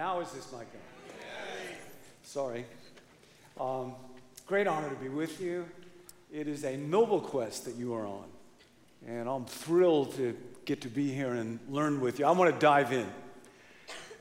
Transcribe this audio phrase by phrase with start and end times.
[0.00, 0.80] Now is this mic on?
[2.22, 2.64] Sorry.
[3.60, 3.92] Um,
[4.46, 5.66] great honor to be with you.
[6.32, 8.24] It is a noble quest that you are on.
[9.06, 10.34] And I'm thrilled to
[10.64, 12.24] get to be here and learn with you.
[12.24, 13.06] I want to dive in.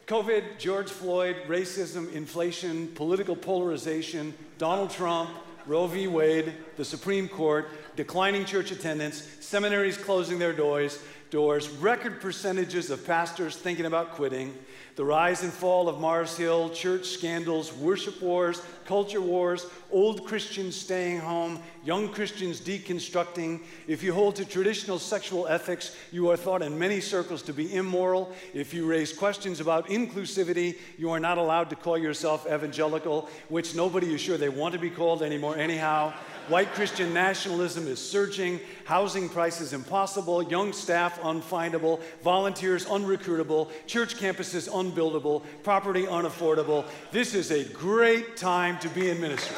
[0.05, 5.30] COVID, George Floyd, racism, inflation, political polarization, Donald Trump,
[5.66, 6.07] Roe v.
[6.07, 10.99] Wade, the Supreme Court, declining church attendance, seminaries closing their doors,
[11.30, 14.54] doors, record percentages of pastors thinking about quitting,
[14.96, 20.76] the rise and fall of Mars Hill, church scandals, worship wars, culture wars, old Christians
[20.76, 23.62] staying home, young Christians deconstructing.
[23.88, 27.74] If you hold to traditional sexual ethics, you are thought in many circles to be
[27.74, 28.34] immoral.
[28.54, 33.76] If you raise questions about inclusivity, you are not allowed to call yourself evangelical, which
[33.76, 36.14] nobody is sure they want to be called anymore, anyhow.
[36.50, 44.68] White Christian nationalism is surging, housing prices impossible, young staff unfindable, volunteers unrecruitable, church campuses
[44.68, 46.86] unbuildable, property unaffordable.
[47.12, 49.55] This is a great time to be in ministry.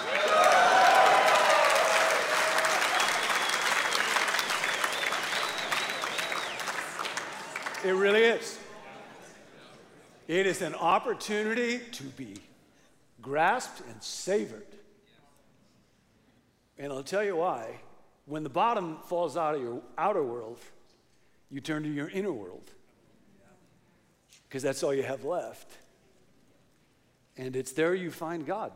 [7.85, 8.59] It really is.
[10.27, 12.35] It is an opportunity to be
[13.21, 14.67] grasped and savored.
[16.81, 17.79] And I'll tell you why.
[18.25, 20.57] When the bottom falls out of your outer world,
[21.51, 22.71] you turn to your inner world.
[24.47, 25.71] Because that's all you have left.
[27.37, 28.71] And it's there you find God.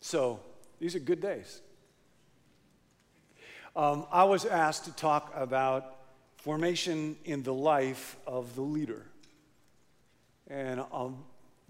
[0.00, 0.40] So,
[0.78, 1.60] these are good days.
[3.76, 5.96] Um, I was asked to talk about
[6.38, 9.04] formation in the life of the leader.
[10.48, 11.18] And I'm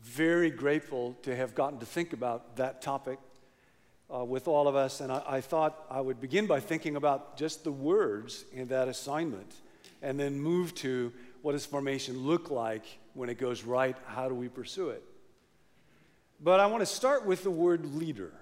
[0.00, 3.18] very grateful to have gotten to think about that topic
[4.14, 5.00] uh, with all of us.
[5.00, 8.88] And I, I thought I would begin by thinking about just the words in that
[8.88, 9.54] assignment
[10.02, 11.12] and then move to
[11.42, 12.84] what does formation look like
[13.14, 13.96] when it goes right?
[14.06, 15.02] How do we pursue it?
[16.42, 18.32] But I want to start with the word leader.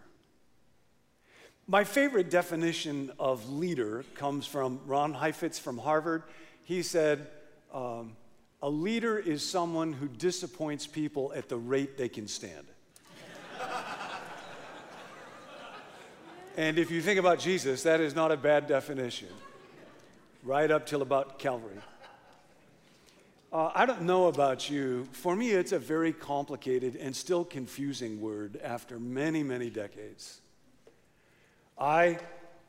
[1.66, 6.22] My favorite definition of leader comes from Ron Heifetz from Harvard.
[6.64, 7.26] He said,
[7.74, 8.16] um,
[8.62, 12.66] A leader is someone who disappoints people at the rate they can stand.
[16.58, 19.28] And if you think about Jesus, that is not a bad definition,
[20.42, 21.78] right up till about Calvary.
[23.52, 25.06] Uh, I don't know about you.
[25.12, 30.40] For me, it's a very complicated and still confusing word after many, many decades.
[31.78, 32.18] I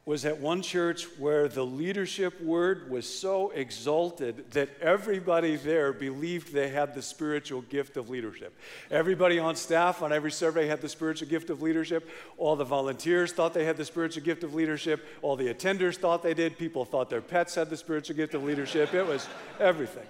[0.09, 6.51] was at one church where the leadership word was so exalted that everybody there believed
[6.51, 8.57] they had the spiritual gift of leadership.
[8.89, 12.09] Everybody on staff on every survey had the spiritual gift of leadership.
[12.39, 15.05] All the volunteers thought they had the spiritual gift of leadership.
[15.21, 16.57] All the attenders thought they did.
[16.57, 18.95] People thought their pets had the spiritual gift of leadership.
[18.95, 19.27] It was
[19.59, 20.07] everything.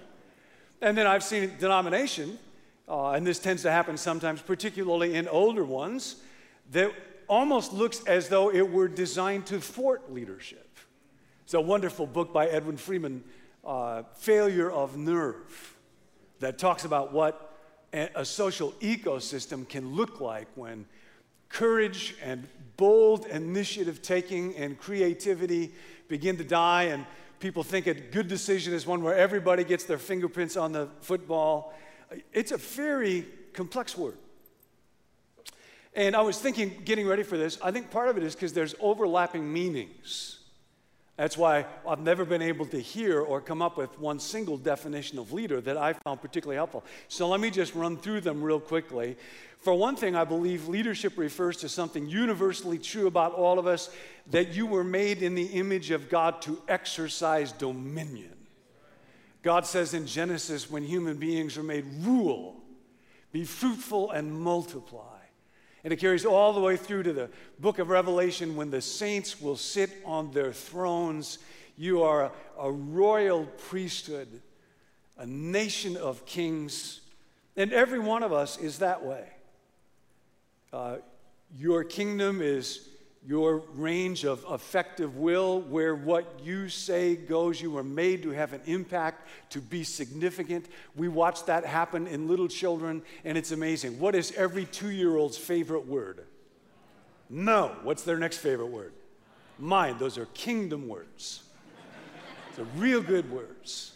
[0.80, 2.38] And then I've seen denomination,
[2.88, 6.16] uh, and this tends to happen sometimes, particularly in older ones,
[6.70, 6.90] that
[7.30, 10.76] almost looks as though it were designed to thwart leadership.
[11.44, 13.22] It's a wonderful book by Edwin Friedman,
[13.64, 15.76] uh, Failure of Nerve,
[16.40, 17.46] that talks about what
[17.92, 20.86] a social ecosystem can look like when
[21.48, 22.46] courage and
[22.76, 25.72] bold initiative taking and creativity
[26.08, 27.04] begin to die and
[27.40, 31.74] people think a good decision is one where everybody gets their fingerprints on the football.
[32.32, 34.16] It's a very complex word.
[35.94, 38.52] And I was thinking, getting ready for this, I think part of it is because
[38.52, 40.38] there's overlapping meanings.
[41.16, 45.18] That's why I've never been able to hear or come up with one single definition
[45.18, 46.82] of leader that I found particularly helpful.
[47.08, 49.16] So let me just run through them real quickly.
[49.58, 53.90] For one thing, I believe leadership refers to something universally true about all of us
[54.30, 58.32] that you were made in the image of God to exercise dominion.
[59.42, 62.62] God says in Genesis, when human beings are made, rule,
[63.30, 65.19] be fruitful and multiply.
[65.82, 69.40] And it carries all the way through to the book of Revelation when the saints
[69.40, 71.38] will sit on their thrones.
[71.76, 74.42] You are a, royal priesthood,
[75.16, 77.00] a nation of kings.
[77.56, 79.24] And every one of us is that way.
[80.72, 80.96] Uh,
[81.56, 82.86] your kingdom is
[83.26, 87.60] your range of effective will, where what you say goes.
[87.60, 90.66] You are made to have an impact, to be significant.
[90.96, 93.98] We watch that happen in little children, and it's amazing.
[93.98, 96.26] What is every two year old's favorite word?
[97.28, 97.76] No.
[97.82, 98.94] What's their next favorite word?
[99.58, 99.98] Mine.
[99.98, 101.42] Those are kingdom words.
[102.56, 103.92] They're real good words.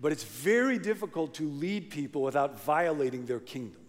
[0.00, 3.80] But it's very difficult to lead people without violating their kingdom.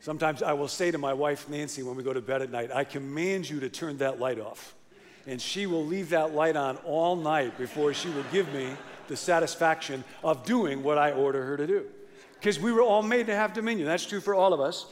[0.00, 2.70] Sometimes I will say to my wife, Nancy, when we go to bed at night,
[2.74, 4.74] I command you to turn that light off.
[5.26, 8.68] and she will leave that light on all night before she will give me
[9.08, 11.86] the satisfaction of doing what I order her to do.
[12.34, 13.86] Because we were all made to have dominion.
[13.86, 14.86] That's true for all of us.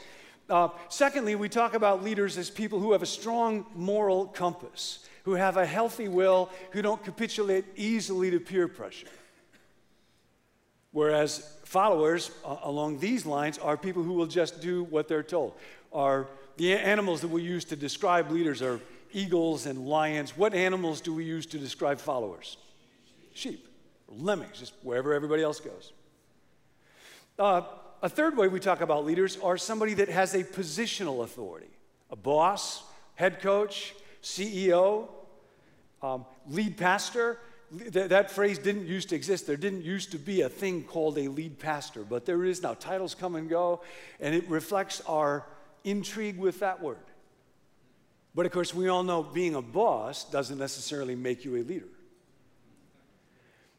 [0.50, 5.32] Uh, secondly, we talk about leaders as people who have a strong moral compass, who
[5.32, 9.08] have a healthy will, who don't capitulate easily to peer pressure.
[10.92, 15.52] Whereas followers uh, along these lines are people who will just do what they're told.
[15.92, 16.26] Are
[16.56, 18.80] the animals that we use to describe leaders are
[19.12, 20.34] eagles and lions.
[20.34, 22.56] What animals do we use to describe followers?
[23.34, 23.68] Sheep,
[24.08, 25.92] lemmings, just wherever everybody else goes.
[27.38, 27.62] Uh,
[28.02, 31.68] a third way we talk about leaders are somebody that has a positional authority
[32.10, 32.82] a boss,
[33.16, 35.08] head coach, CEO,
[36.02, 37.38] um, lead pastor.
[37.76, 39.46] Th- that phrase didn't used to exist.
[39.46, 42.74] There didn't used to be a thing called a lead pastor, but there is now.
[42.74, 43.82] Titles come and go,
[44.20, 45.44] and it reflects our
[45.84, 46.96] intrigue with that word.
[48.34, 51.88] But of course, we all know being a boss doesn't necessarily make you a leader.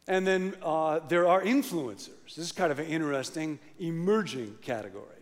[0.08, 2.36] And then uh, there are influencers.
[2.36, 5.19] This is kind of an interesting emerging category.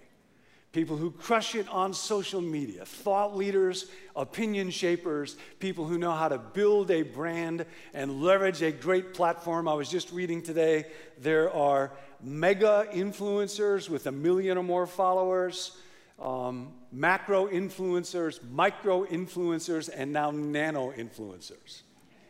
[0.77, 6.27] People who crush it on social media, thought leaders, opinion shapers, people who know how
[6.27, 7.65] to build a brand
[7.95, 9.67] and leverage a great platform.
[9.67, 10.85] I was just reading today,
[11.19, 15.75] there are mega influencers with a million or more followers,
[16.21, 21.81] um, macro influencers, micro influencers, and now nano influencers.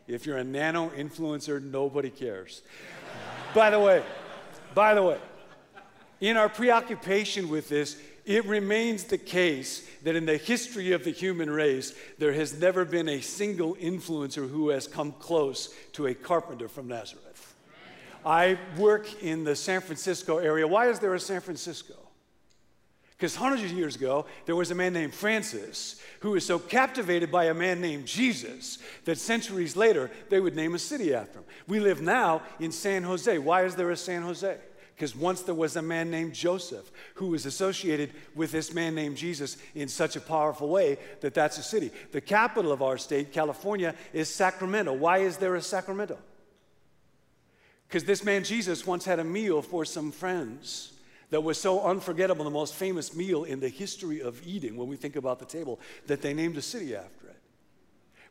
[0.07, 2.61] If you're a nano influencer, nobody cares.
[3.53, 4.03] by the way,
[4.73, 5.17] by the way,
[6.19, 7.97] in our preoccupation with this,
[8.27, 12.83] it remains the case that in the history of the human race, there has never
[12.83, 17.56] been a single influencer who has come close to a carpenter from Nazareth.
[18.25, 20.68] I work in the San Francisco area.
[20.68, 21.94] Why is there a San Francisco?
[23.12, 27.31] Because hundreds of years ago, there was a man named Francis who was so captivated
[27.31, 31.45] by a man named Jesus that centuries later, they would name a city after him.
[31.65, 33.38] We live now in San Jose.
[33.38, 34.57] Why is there a San Jose?
[34.97, 39.15] Because once there was a man named Joseph who was associated with this man named
[39.15, 41.91] Jesus in such a powerful way that that's a city.
[42.13, 44.94] The capital of our state, California, is Sacramento.
[44.94, 46.17] Why is there a Sacramento?
[47.88, 50.94] Because this man Jesus once had a meal for some friends
[51.29, 54.95] that was so unforgettable, the most famous meal in the history of eating when we
[54.95, 57.38] think about the table, that they named a city after it.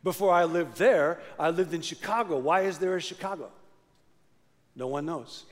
[0.02, 2.38] Before I lived there, I lived in Chicago.
[2.38, 3.52] Why is there a Chicago?
[4.74, 5.44] No one knows.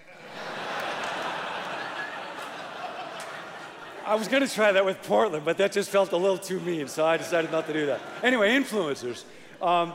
[4.06, 6.61] I was going to try that with Portland, but that just felt a little too
[6.61, 8.01] mean, so I decided not to do that.
[8.23, 9.25] Anyway, influencers.
[9.62, 9.95] Um,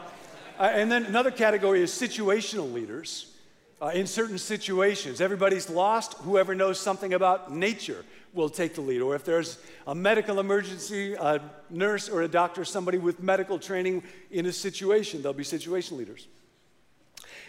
[0.58, 3.32] and then another category is situational leaders
[3.80, 5.22] uh, in certain situations.
[5.22, 6.14] Everybody's lost.
[6.20, 8.04] Whoever knows something about nature
[8.34, 9.02] will take the lead.
[9.02, 11.40] Or if there's a medical emergency, a
[11.70, 14.02] nurse or a doctor, somebody with medical training
[14.32, 16.28] in a situation, they'll be situation leaders.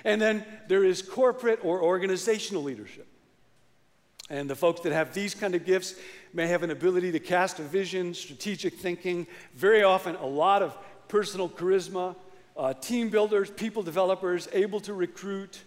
[0.05, 3.07] And then there is corporate or organizational leadership.
[4.31, 5.97] And the folks that have these kind of gifts
[6.33, 10.79] may have an ability to cast a vision, strategic thinking, very often a lot of
[11.09, 12.15] personal charisma,
[12.57, 15.65] uh, team builders, people developers, able to recruit,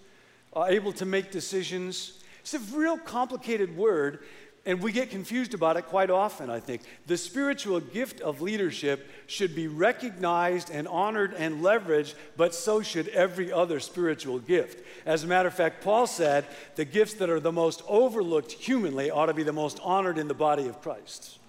[0.55, 2.23] uh, able to make decisions.
[2.39, 4.23] It's a real complicated word,
[4.65, 6.83] and we get confused about it quite often, I think.
[7.05, 13.09] The spiritual gift of leadership should be recognized and honored and leveraged, but so should
[13.09, 14.85] every other spiritual gift.
[15.05, 19.11] As a matter of fact, Paul said the gifts that are the most overlooked humanly
[19.11, 21.39] ought to be the most honored in the body of Christ.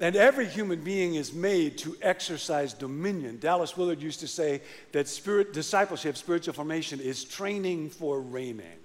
[0.00, 3.38] And every human being is made to exercise dominion.
[3.38, 8.81] Dallas Willard used to say that spirit discipleship, spiritual formation, is training for reigning.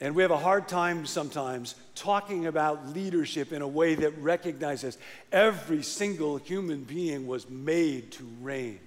[0.00, 4.96] And we have a hard time sometimes talking about leadership in a way that recognizes
[5.32, 8.78] every single human being was made to reign.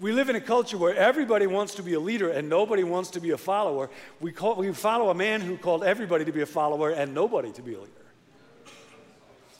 [0.00, 3.10] We live in a culture where everybody wants to be a leader and nobody wants
[3.10, 3.90] to be a follower.
[4.20, 7.50] We, call, we follow a man who called everybody to be a follower and nobody
[7.52, 7.92] to be a leader.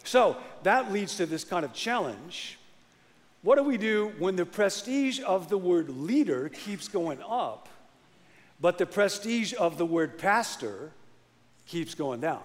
[0.05, 2.57] So that leads to this kind of challenge.
[3.43, 7.69] What do we do when the prestige of the word leader keeps going up,
[8.61, 10.93] but the prestige of the word pastor
[11.67, 12.43] keeps going down?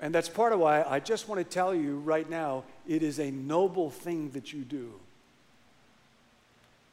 [0.00, 3.20] And that's part of why I just want to tell you right now it is
[3.20, 4.92] a noble thing that you do.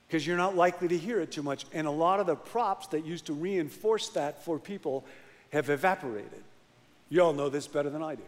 [0.08, 1.66] Because you're not likely to hear it too much.
[1.74, 5.06] And a lot of the props that used to reinforce that for people
[5.52, 6.44] have evaporated.
[7.10, 8.24] You all know this better than I do.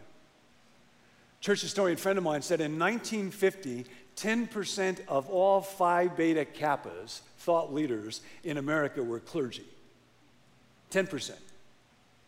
[1.40, 3.84] Church historian friend of mine said in 1950,
[4.16, 9.64] 10% of all Phi Beta Kappas, thought leaders in America, were clergy.
[10.90, 11.32] 10%.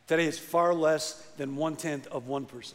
[0.06, 2.72] Today it's far less than one tenth of 1%.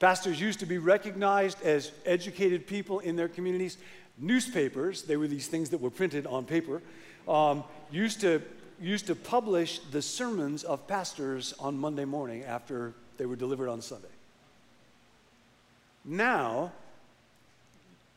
[0.00, 3.78] Pastors used to be recognized as educated people in their communities.
[4.18, 6.82] Newspapers, they were these things that were printed on paper,
[7.26, 8.42] um, used, to,
[8.80, 13.80] used to publish the sermons of pastors on Monday morning after they were delivered on
[13.80, 14.08] Sunday.
[16.04, 16.72] Now,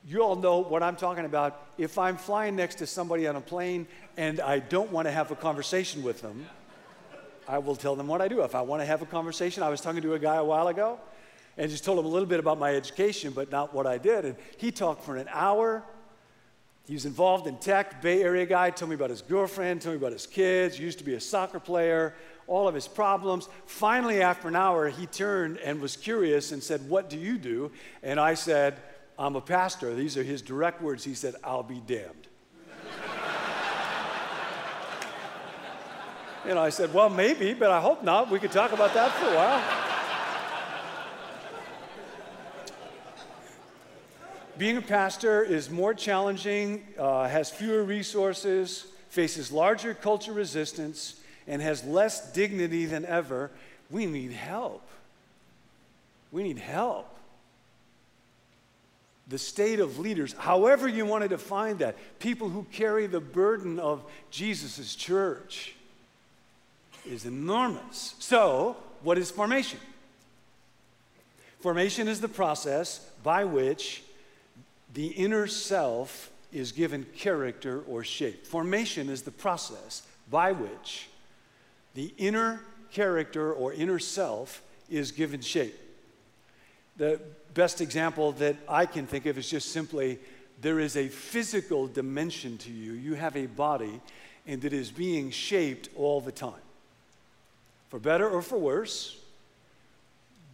[0.06, 1.68] you all know what I'm talking about.
[1.77, 5.32] If I'm flying next to somebody on a plane and I don't want to have
[5.32, 6.46] a conversation with them,
[7.48, 8.42] I will tell them what I do.
[8.44, 10.68] If I want to have a conversation, I was talking to a guy a while
[10.68, 11.00] ago
[11.58, 14.25] and just told him a little bit about my education, but not what I did.
[14.25, 15.84] And he talked for an hour.
[16.86, 19.98] He was involved in tech, Bay Area guy, told me about his girlfriend, told me
[19.98, 22.13] about his kids, used to be a soccer player,
[22.48, 23.50] all of his problems.
[23.66, 27.72] Finally, after an hour, he turned and was curious and said, What do you do?
[28.04, 28.77] And I said,
[29.19, 29.95] I'm a pastor.
[29.95, 31.03] These are his direct words.
[31.03, 32.27] He said, I'll be damned.
[36.45, 38.29] you know, I said, Well, maybe, but I hope not.
[38.29, 39.63] We could talk about that for a while.
[44.57, 51.62] Being a pastor is more challenging, uh, has fewer resources, faces larger culture resistance, and
[51.62, 53.51] has less dignity than ever.
[53.91, 54.88] We need help.
[56.31, 57.16] We need help.
[59.29, 63.79] The state of leaders, however you want to define that, people who carry the burden
[63.79, 65.75] of Jesus' church,
[67.05, 68.15] is enormous.
[68.19, 69.79] So, what is formation?
[71.60, 74.03] Formation is the process by which
[74.93, 78.46] the inner self is given character or shape.
[78.46, 81.10] Formation is the process by which
[81.93, 85.75] the inner character or inner self is given shape.
[86.98, 87.20] The
[87.54, 90.20] best example that I can think of is just simply
[90.62, 92.94] there is a physical dimension to you.
[92.94, 94.01] You have a body,
[94.48, 96.54] and it is being shaped all the time.
[97.89, 99.18] For better or for worse,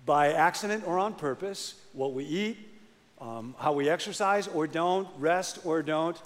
[0.06, 2.58] by accident or on purpose, what we eat,
[3.22, 6.22] um, how we exercise or don't, rest or don't.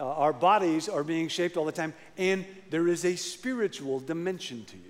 [0.00, 4.64] Uh, our bodies are being shaped all the time, and there is a spiritual dimension
[4.64, 4.82] to you.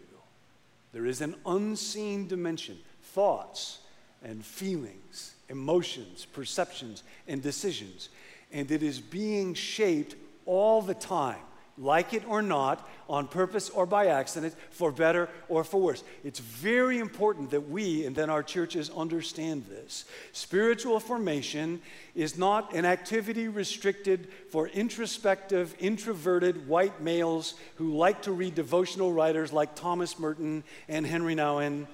[0.95, 3.79] There is an unseen dimension thoughts
[4.25, 8.09] and feelings, emotions, perceptions, and decisions.
[8.53, 10.15] And it is being shaped
[10.47, 11.41] all the time
[11.79, 16.05] like it or not, on purpose or by accident, for better or for worse.
[16.25, 20.05] It's very important that we and then our churches understand this.
[20.33, 21.81] Spiritual formation
[22.15, 29.13] is not an activity restricted for introspective, introverted white males who like to read devotional
[29.13, 31.87] writers like Thomas Merton and Henry Nouwen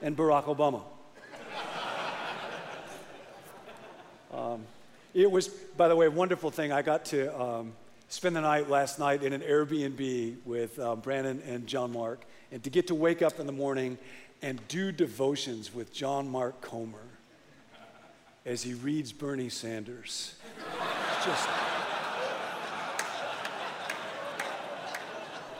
[0.00, 0.82] and Barack Obama.
[4.34, 4.62] Um,
[5.12, 6.72] it was, by the way, a wonderful thing.
[6.72, 7.40] I got to.
[7.40, 7.72] Um,
[8.08, 12.62] spend the night last night in an Airbnb with uh, Brandon and John Mark, and
[12.62, 13.98] to get to wake up in the morning
[14.40, 16.98] and do devotions with John Mark Comer
[18.46, 20.34] as he reads Bernie Sanders.
[21.24, 21.48] just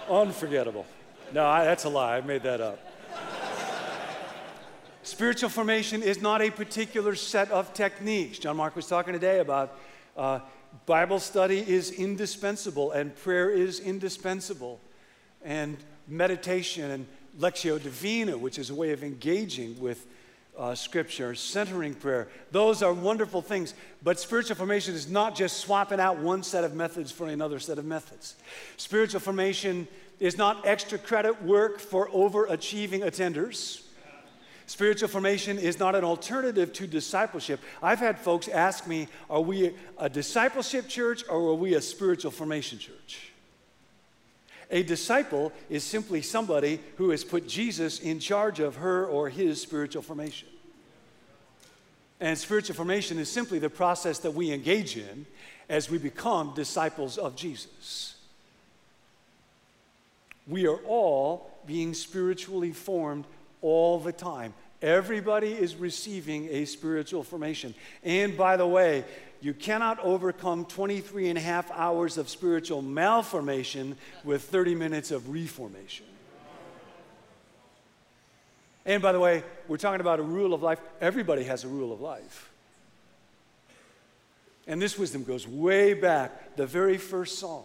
[0.09, 0.87] unforgettable.
[1.33, 2.19] No, I, that's a lie.
[2.19, 2.79] I made that up.
[5.05, 8.39] Spiritual formation is not a particular set of techniques.
[8.39, 9.79] John Mark was talking today about
[10.17, 10.41] uh,
[10.87, 14.81] Bible study is indispensable, and prayer is indispensable,
[15.45, 15.77] and
[16.09, 17.07] meditation and
[17.39, 20.07] Lectio Divina, which is a way of engaging with
[20.59, 22.29] uh, Scripture, centering prayer.
[22.51, 23.75] Those are wonderful things.
[24.03, 27.77] But spiritual formation is not just swapping out one set of methods for another set
[27.77, 28.37] of methods.
[28.79, 29.87] Spiritual formation
[30.19, 33.84] is not extra credit work for overachieving attenders.
[34.67, 37.61] Spiritual formation is not an alternative to discipleship.
[37.83, 42.31] I've had folks ask me, are we a discipleship church or are we a spiritual
[42.31, 43.33] formation church?
[44.71, 49.61] A disciple is simply somebody who has put Jesus in charge of her or his
[49.61, 50.49] spiritual formation.
[52.19, 55.27] And spiritual formation is simply the process that we engage in
[55.69, 58.17] as we become disciples of Jesus.
[60.47, 63.27] We are all being spiritually formed
[63.65, 64.53] all the time.
[64.83, 67.75] Everybody is receiving a spiritual formation.
[68.03, 69.05] And by the way,
[69.41, 75.31] you cannot overcome 23 and a half hours of spiritual malformation with 30 minutes of
[75.31, 76.05] reformation.
[78.85, 80.79] And by the way, we're talking about a rule of life.
[81.01, 82.51] Everybody has a rule of life.
[84.67, 87.65] And this wisdom goes way back, the very first psalm.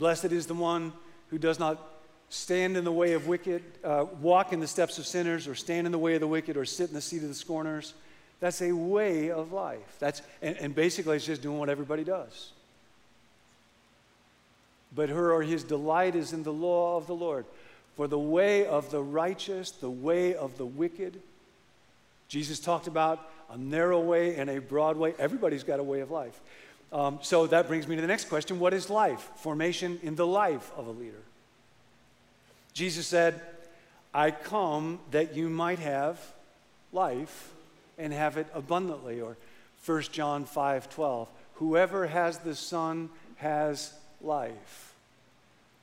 [0.00, 0.92] Blessed is the one
[1.30, 1.80] who does not
[2.30, 5.86] stand in the way of wicked, uh, walk in the steps of sinners, or stand
[5.86, 7.94] in the way of the wicked, or sit in the seat of the scorners.
[8.40, 9.96] That's a way of life.
[9.98, 12.52] That's, and, and basically, it's just doing what everybody does.
[14.94, 17.44] But her or his delight is in the law of the Lord.
[17.96, 21.20] For the way of the righteous, the way of the wicked,
[22.28, 25.14] Jesus talked about a narrow way and a broad way.
[25.18, 26.38] Everybody's got a way of life.
[26.92, 29.30] Um, so that brings me to the next question What is life?
[29.36, 31.22] Formation in the life of a leader.
[32.72, 33.40] Jesus said,
[34.14, 36.20] I come that you might have
[36.92, 37.52] life
[37.98, 39.20] and have it abundantly.
[39.20, 39.36] Or
[39.84, 41.28] 1 John 5 12.
[41.54, 44.94] Whoever has the Son has life.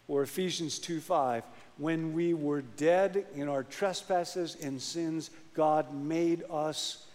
[0.07, 1.43] Or Ephesians 2 5.
[1.77, 7.05] When we were dead in our trespasses and sins, God made us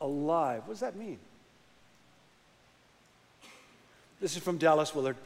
[0.00, 0.62] alive.
[0.66, 1.18] What does that mean?
[4.20, 5.16] This is from Dallas Willard.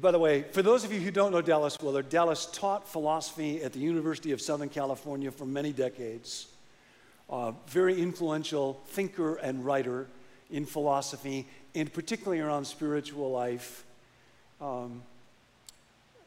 [0.00, 3.62] By the way, for those of you who don't know Dallas Willard, Dallas taught philosophy
[3.62, 6.48] at the University of Southern California for many decades.
[7.30, 10.08] Uh, very influential thinker and writer
[10.50, 13.84] in philosophy, and particularly around spiritual life.
[14.60, 15.02] Um,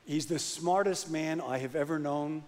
[0.05, 2.43] he's the smartest man I have ever known.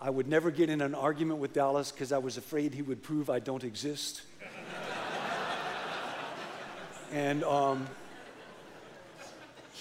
[0.00, 3.02] I would never get in an argument with Dallas because I was afraid he would
[3.02, 4.22] prove I don't exist.
[7.12, 7.86] and um,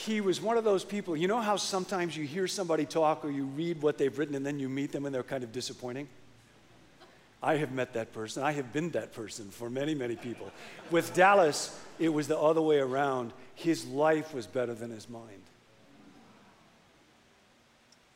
[0.05, 3.29] he was one of those people, you know how sometimes you hear somebody talk or
[3.29, 6.07] you read what they've written and then you meet them and they're kind of disappointing?
[7.43, 8.41] I have met that person.
[8.41, 10.51] I have been that person for many, many people.
[10.89, 13.33] With Dallas, it was the other way around.
[13.55, 15.41] His life was better than his mind.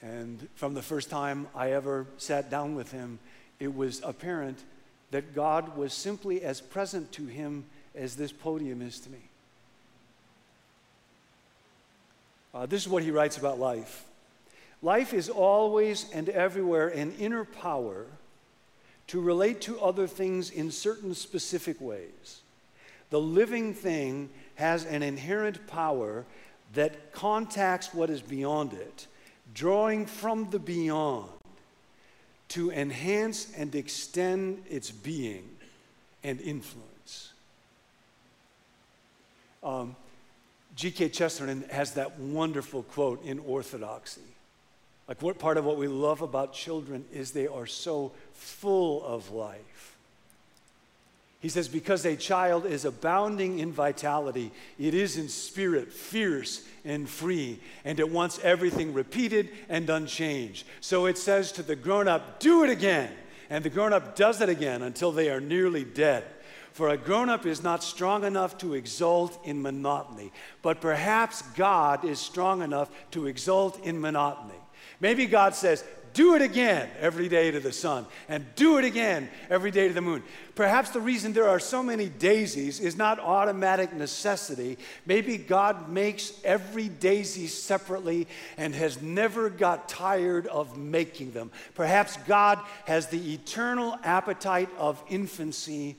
[0.01, 3.19] And from the first time I ever sat down with him,
[3.59, 4.63] it was apparent
[5.11, 9.19] that God was simply as present to him as this podium is to me.
[12.53, 14.05] Uh, this is what he writes about life
[14.81, 18.05] life is always and everywhere an inner power
[19.07, 22.41] to relate to other things in certain specific ways.
[23.09, 26.25] The living thing has an inherent power
[26.73, 29.07] that contacts what is beyond it,
[29.53, 31.29] drawing from the beyond
[32.49, 35.49] to enhance and extend its being
[36.23, 37.33] and influence.
[39.63, 39.95] Um,
[40.75, 41.09] G.K.
[41.09, 44.21] Chesterton has that wonderful quote in Orthodoxy.
[45.07, 49.31] Like, what part of what we love about children is they are so full of
[49.31, 49.95] life.
[51.41, 57.07] He says, because a child is abounding in vitality, it is in spirit fierce and
[57.07, 60.65] free, and it wants everything repeated and unchanged.
[60.79, 63.11] So it says to the grown up, do it again.
[63.49, 66.23] And the grown up does it again until they are nearly dead.
[66.73, 70.31] For a grown up is not strong enough to exult in monotony,
[70.63, 74.59] but perhaps God is strong enough to exult in monotony.
[74.99, 75.83] Maybe God says,
[76.13, 79.93] do it again every day to the sun and do it again every day to
[79.93, 80.23] the moon.
[80.55, 84.77] Perhaps the reason there are so many daisies is not automatic necessity.
[85.05, 91.51] Maybe God makes every daisy separately and has never got tired of making them.
[91.73, 95.97] Perhaps God has the eternal appetite of infancy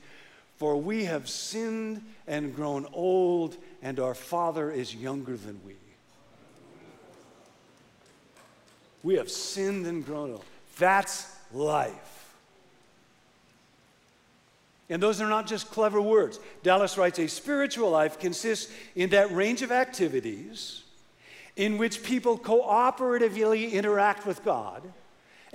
[0.57, 5.75] for we have sinned and grown old, and our Father is younger than we.
[9.03, 10.45] We have sinned and grown old.
[10.77, 12.33] That's life.
[14.89, 16.39] And those are not just clever words.
[16.63, 20.83] Dallas writes a spiritual life consists in that range of activities
[21.55, 24.83] in which people cooperatively interact with God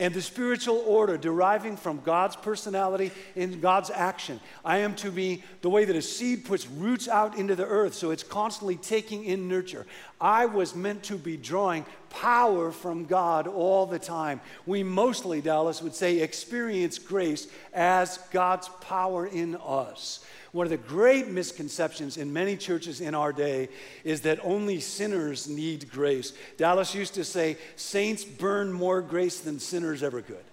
[0.00, 4.40] and the spiritual order deriving from God's personality in God's action.
[4.64, 7.94] I am to be the way that a seed puts roots out into the earth,
[7.94, 9.86] so it's constantly taking in nurture.
[10.18, 14.40] I was meant to be drawing power from God all the time.
[14.64, 20.24] We mostly, Dallas would say, experience grace as God's power in us.
[20.52, 23.68] One of the great misconceptions in many churches in our day
[24.02, 26.32] is that only sinners need grace.
[26.56, 30.44] Dallas used to say, Saints burn more grace than sinners ever could.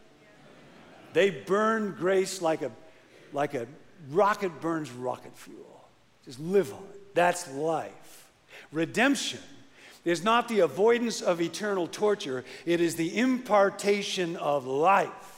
[1.14, 2.72] They burn grace like a,
[3.34, 3.66] like a
[4.10, 5.88] rocket burns rocket fuel.
[6.26, 7.16] Just live on it.
[7.16, 8.30] That's life.
[8.72, 9.40] Redemption
[10.06, 15.38] is not the avoidance of eternal torture, it is the impartation of life.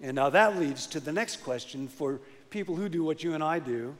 [0.00, 2.20] And now that leads to the next question for
[2.54, 3.96] people who do what you and I do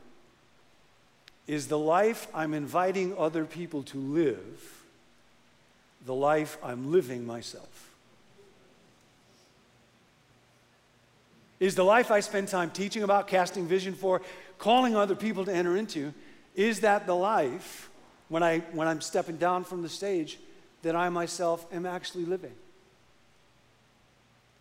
[1.48, 4.84] is the life I'm inviting other people to live
[6.06, 7.90] the life I'm living myself?
[11.58, 14.22] Is the life I spend time teaching about, casting vision for,
[14.58, 16.14] calling other people to enter into,
[16.54, 17.90] is that the life
[18.28, 20.38] when, I, when I'm stepping down from the stage
[20.82, 22.54] that I myself am actually living?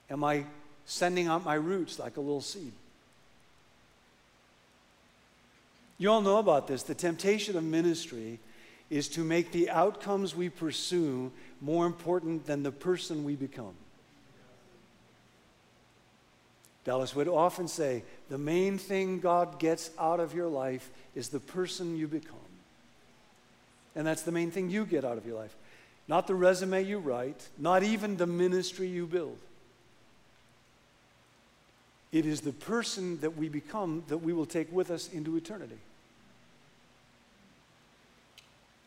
[0.10, 0.46] Am I
[0.86, 2.74] sending out my roots like a little seed?
[5.98, 6.84] You all know about this.
[6.84, 8.40] The temptation of ministry
[8.90, 13.74] is to make the outcomes we pursue more important than the person we become.
[16.84, 21.40] Dallas would often say, the main thing God gets out of your life is the
[21.40, 22.36] person you become.
[23.96, 25.56] And that's the main thing you get out of your life.
[26.08, 29.38] Not the resume you write, not even the ministry you build.
[32.14, 35.80] It is the person that we become that we will take with us into eternity.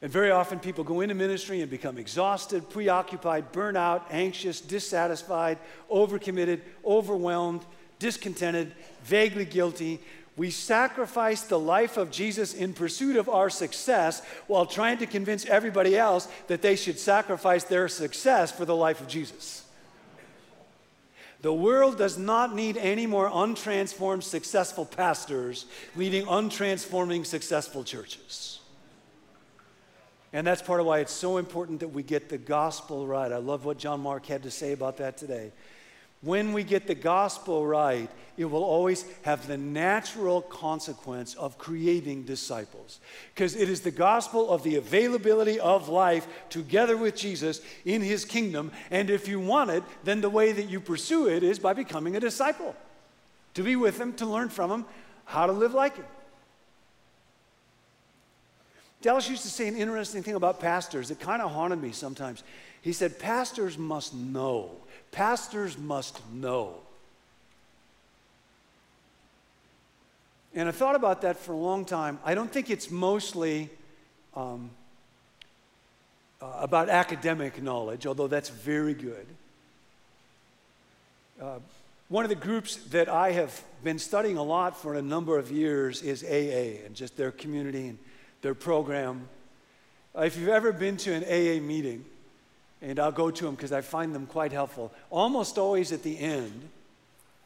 [0.00, 5.58] And very often people go into ministry and become exhausted, preoccupied, burnt out, anxious, dissatisfied,
[5.90, 7.62] overcommitted, overwhelmed,
[7.98, 9.98] discontented, vaguely guilty.
[10.36, 15.44] We sacrifice the life of Jesus in pursuit of our success while trying to convince
[15.46, 19.65] everybody else that they should sacrifice their success for the life of Jesus.
[21.46, 28.58] The world does not need any more untransformed, successful pastors leading untransforming, successful churches.
[30.32, 33.30] And that's part of why it's so important that we get the gospel right.
[33.30, 35.52] I love what John Mark had to say about that today.
[36.22, 42.24] When we get the gospel right, it will always have the natural consequence of creating
[42.24, 43.00] disciples.
[43.34, 48.24] Because it is the gospel of the availability of life together with Jesus in his
[48.24, 48.72] kingdom.
[48.90, 52.16] And if you want it, then the way that you pursue it is by becoming
[52.16, 52.74] a disciple.
[53.54, 54.84] To be with him, to learn from him
[55.24, 56.04] how to live like him.
[59.00, 62.42] Dallas used to say an interesting thing about pastors that kind of haunted me sometimes.
[62.86, 64.70] He said, Pastors must know
[65.10, 66.74] Pastors must know.
[70.54, 72.18] And I thought about that for a long time.
[72.22, 73.70] I don't think it's mostly
[74.34, 74.70] um,
[76.40, 79.26] uh, about academic knowledge, although that's very good.
[81.40, 81.58] Uh,
[82.08, 85.50] one of the groups that I have been studying a lot for a number of
[85.50, 87.98] years is AA and just their community and
[88.42, 89.28] their program.
[90.14, 92.04] Uh, if you've ever been to an AA meeting,
[92.82, 94.92] and I'll go to them because I find them quite helpful.
[95.10, 96.68] Almost always at the end,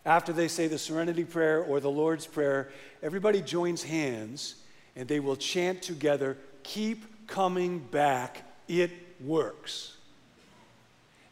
[0.05, 2.71] after they say the serenity prayer or the Lord's prayer,
[3.03, 4.57] everybody joins hands
[4.97, 8.91] and they will chant together, Keep coming back, it
[9.21, 9.97] works.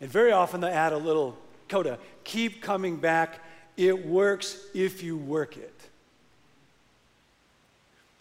[0.00, 1.36] And very often they add a little
[1.68, 3.40] coda, Keep coming back,
[3.76, 5.74] it works if you work it.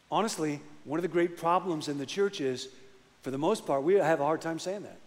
[0.10, 2.70] Honestly, one of the great problems in the church is,
[3.22, 4.98] for the most part, we have a hard time saying that.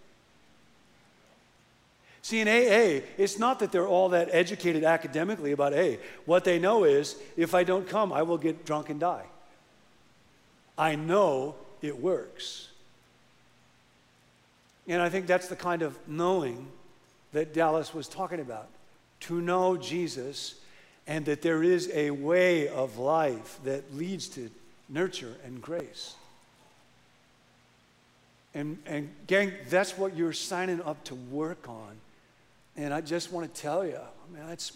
[2.22, 5.98] See, in AA, it's not that they're all that educated academically about A.
[6.26, 9.24] What they know is if I don't come, I will get drunk and die.
[10.76, 12.68] I know it works.
[14.87, 16.66] And I think that's the kind of knowing
[17.33, 18.68] that Dallas was talking about.
[19.20, 20.56] To know Jesus
[21.06, 24.50] and that there is a way of life that leads to
[24.88, 26.14] nurture and grace.
[28.54, 31.96] And, and gang, that's what you're signing up to work on
[32.80, 34.72] and I just want to tell you, I mean, it's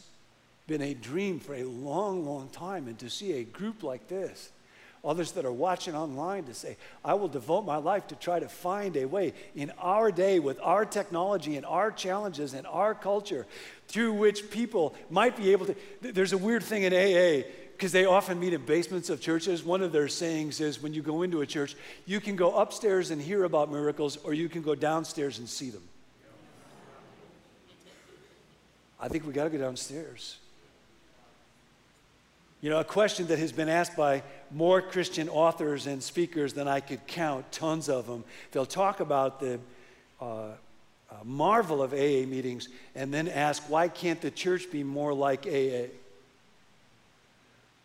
[0.66, 2.86] been a dream for a long, long time.
[2.86, 4.50] And to see a group like this,
[5.02, 8.48] others that are watching online to say, I will devote my life to try to
[8.48, 13.46] find a way in our day with our technology and our challenges and our culture
[13.88, 15.76] through which people might be able to.
[16.02, 19.64] There's a weird thing in AA because they often meet in basements of churches.
[19.64, 23.10] One of their sayings is when you go into a church, you can go upstairs
[23.10, 25.82] and hear about miracles, or you can go downstairs and see them.
[29.04, 30.38] I think we got to go downstairs.
[32.62, 36.66] You know, a question that has been asked by more Christian authors and speakers than
[36.66, 38.24] I could count, tons of them.
[38.52, 39.60] They'll talk about the
[40.22, 40.52] uh, uh,
[41.22, 45.88] marvel of AA meetings and then ask, why can't the church be more like AA?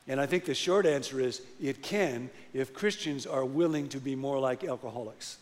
[0.07, 4.15] And I think the short answer is it can if Christians are willing to be
[4.15, 5.37] more like alcoholics.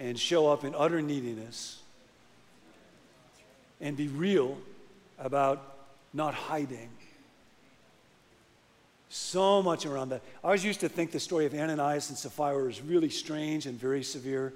[0.00, 1.80] And show up in utter neediness
[3.82, 4.56] and be real
[5.18, 5.76] about
[6.14, 6.88] not hiding.
[9.10, 10.22] So much around that.
[10.42, 13.78] I always used to think the story of Ananias and Sapphira was really strange and
[13.78, 14.54] very severe.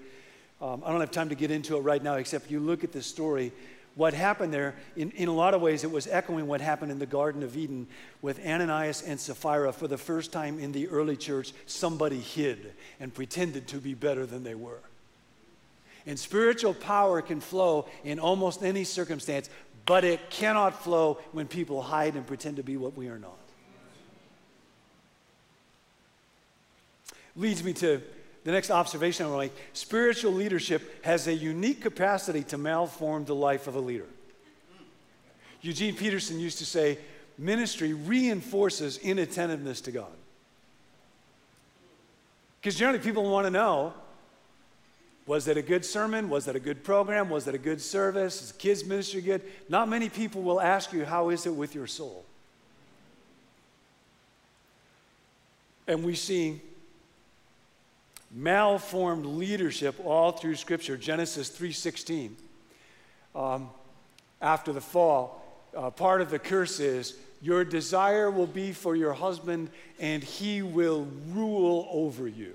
[0.63, 2.93] Um, I don't have time to get into it right now, except you look at
[2.93, 3.53] this story.
[3.97, 6.99] What happened there, in, in a lot of ways, it was echoing what happened in
[6.99, 7.87] the Garden of Eden
[8.23, 9.73] with Ananias and Sapphira.
[9.73, 14.25] For the first time in the early church, somebody hid and pretended to be better
[14.25, 14.81] than they were.
[16.07, 19.51] And spiritual power can flow in almost any circumstance,
[19.87, 23.39] but it cannot flow when people hide and pretend to be what we are not.
[27.35, 28.01] Leads me to
[28.45, 29.67] the next observation I want to make.
[29.73, 34.07] Spiritual leadership has a unique capacity to malform the life of a leader.
[35.61, 36.99] Eugene Peterson used to say,
[37.37, 40.13] ministry reinforces inattentiveness to God.
[42.61, 43.93] Because generally people want to know
[45.27, 46.29] Was it a good sermon?
[46.29, 47.29] Was it a good program?
[47.29, 48.43] Was it a good service?
[48.43, 49.43] Is kids ministry good?
[49.69, 52.25] Not many people will ask you, How is it with your soul?
[55.89, 56.61] And we see
[58.33, 60.97] malformed leadership all through Scripture.
[60.97, 62.37] Genesis 3:16.
[63.35, 63.71] Um,
[64.41, 65.43] after the fall,
[65.77, 70.63] uh, part of the curse is your desire will be for your husband, and he
[70.63, 72.55] will rule over you.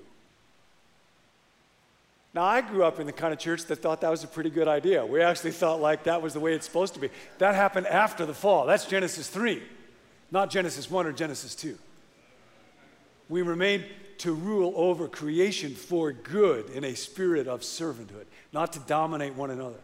[2.34, 4.48] Now, I grew up in the kind of church that thought that was a pretty
[4.48, 5.04] good idea.
[5.04, 7.10] We actually thought like that was the way it's supposed to be.
[7.38, 8.66] That happened after the fall.
[8.66, 9.62] That's Genesis 3,
[10.30, 11.76] not Genesis 1 or Genesis 2.
[13.28, 13.84] We were made
[14.18, 19.50] to rule over creation for good in a spirit of servanthood, not to dominate one
[19.50, 19.80] another.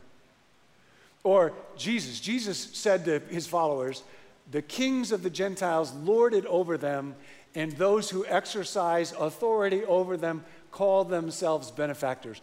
[1.24, 2.20] Or Jesus.
[2.20, 4.02] Jesus said to his followers,
[4.50, 7.14] The kings of the Gentiles lorded over them,
[7.54, 12.40] and those who exercise authority over them call themselves benefactors.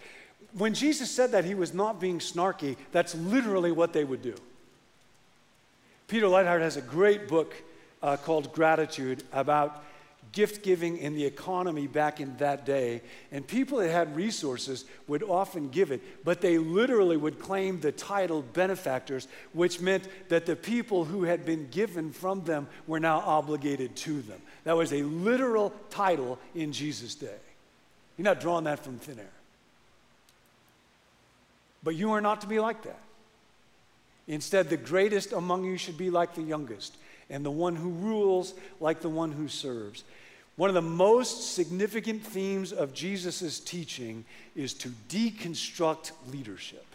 [0.58, 2.78] When Jesus said that, he was not being snarky.
[2.92, 4.36] That's literally what they would do.
[6.08, 7.56] Peter Leithart has a great book
[8.02, 9.84] uh, called Gratitude about
[10.32, 13.02] gift giving in the economy back in that day.
[13.32, 17.92] And people that had resources would often give it, but they literally would claim the
[17.92, 23.20] title benefactors, which meant that the people who had been given from them were now
[23.20, 24.42] obligated to them.
[24.66, 27.38] That was a literal title in Jesus' day.
[28.18, 29.26] You're not drawing that from thin air.
[31.84, 33.00] But you are not to be like that.
[34.28, 36.98] Instead, the greatest among you should be like the youngest,
[37.30, 40.04] and the one who rules like the one who serves.
[40.56, 44.26] One of the most significant themes of Jesus' teaching
[44.56, 46.86] is to deconstruct leadership.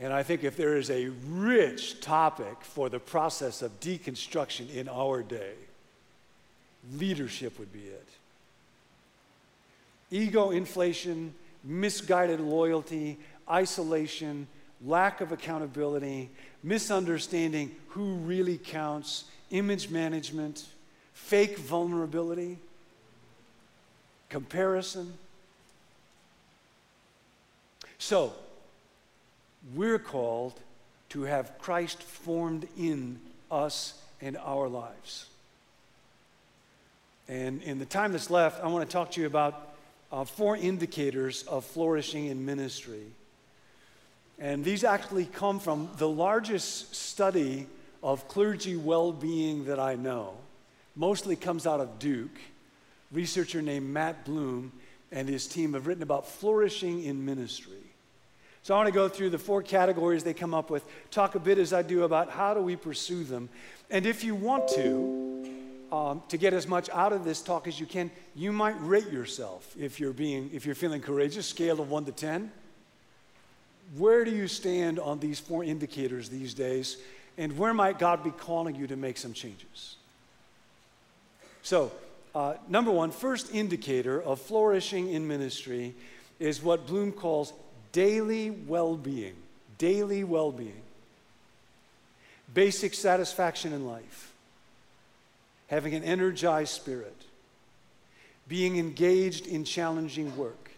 [0.00, 4.88] And I think if there is a rich topic for the process of deconstruction in
[4.88, 5.52] our day,
[6.96, 8.08] leadership would be it.
[10.10, 13.18] Ego inflation, misguided loyalty,
[13.48, 14.46] isolation,
[14.84, 16.30] lack of accountability,
[16.62, 20.66] misunderstanding who really counts, image management
[21.12, 22.58] fake vulnerability,
[24.30, 25.12] comparison.
[27.98, 28.32] So,
[29.74, 30.54] we're called
[31.10, 33.20] to have Christ formed in
[33.50, 35.26] us and our lives.
[37.28, 39.69] And in the time that's left, I want to talk to you about
[40.12, 43.06] uh, four indicators of flourishing in ministry.
[44.38, 47.66] And these actually come from the largest study
[48.02, 50.34] of clergy well being that I know
[50.96, 52.38] mostly comes out of Duke.
[53.12, 54.72] Researcher named Matt Bloom
[55.12, 57.74] and his team have written about flourishing in ministry.
[58.62, 61.40] So I want to go through the four categories they come up with, talk a
[61.40, 63.48] bit as I do about how do we pursue them.
[63.90, 65.59] And if you want to,
[65.92, 69.10] um, to get as much out of this talk as you can, you might rate
[69.10, 72.50] yourself if you're being, if you're feeling courageous, scale of one to 10.
[73.96, 76.96] Where do you stand on these four indicators these days?
[77.36, 79.96] And where might God be calling you to make some changes?
[81.62, 81.90] So,
[82.34, 85.94] uh, number one, first indicator of flourishing in ministry
[86.38, 87.52] is what Bloom calls
[87.92, 89.34] daily well being.
[89.78, 90.82] Daily well being.
[92.54, 94.29] Basic satisfaction in life.
[95.70, 97.16] Having an energized spirit.
[98.46, 100.70] Being engaged in challenging work.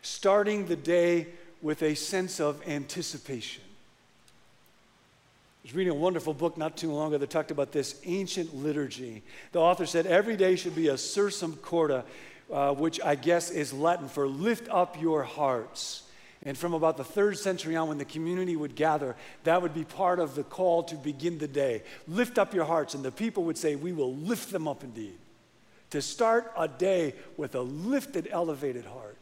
[0.00, 1.26] Starting the day
[1.60, 3.64] with a sense of anticipation
[5.64, 8.54] I was reading a wonderful book not too long ago that talked about this ancient
[8.54, 9.22] liturgy.
[9.52, 12.04] The author said every day should be a sursum corda,
[12.52, 16.02] uh, which I guess is Latin for lift up your hearts.
[16.46, 19.84] And from about the third century on, when the community would gather, that would be
[19.84, 21.82] part of the call to begin the day.
[22.06, 22.94] Lift up your hearts.
[22.94, 25.16] And the people would say, We will lift them up indeed.
[25.90, 29.16] To start a day with a lifted, elevated heart.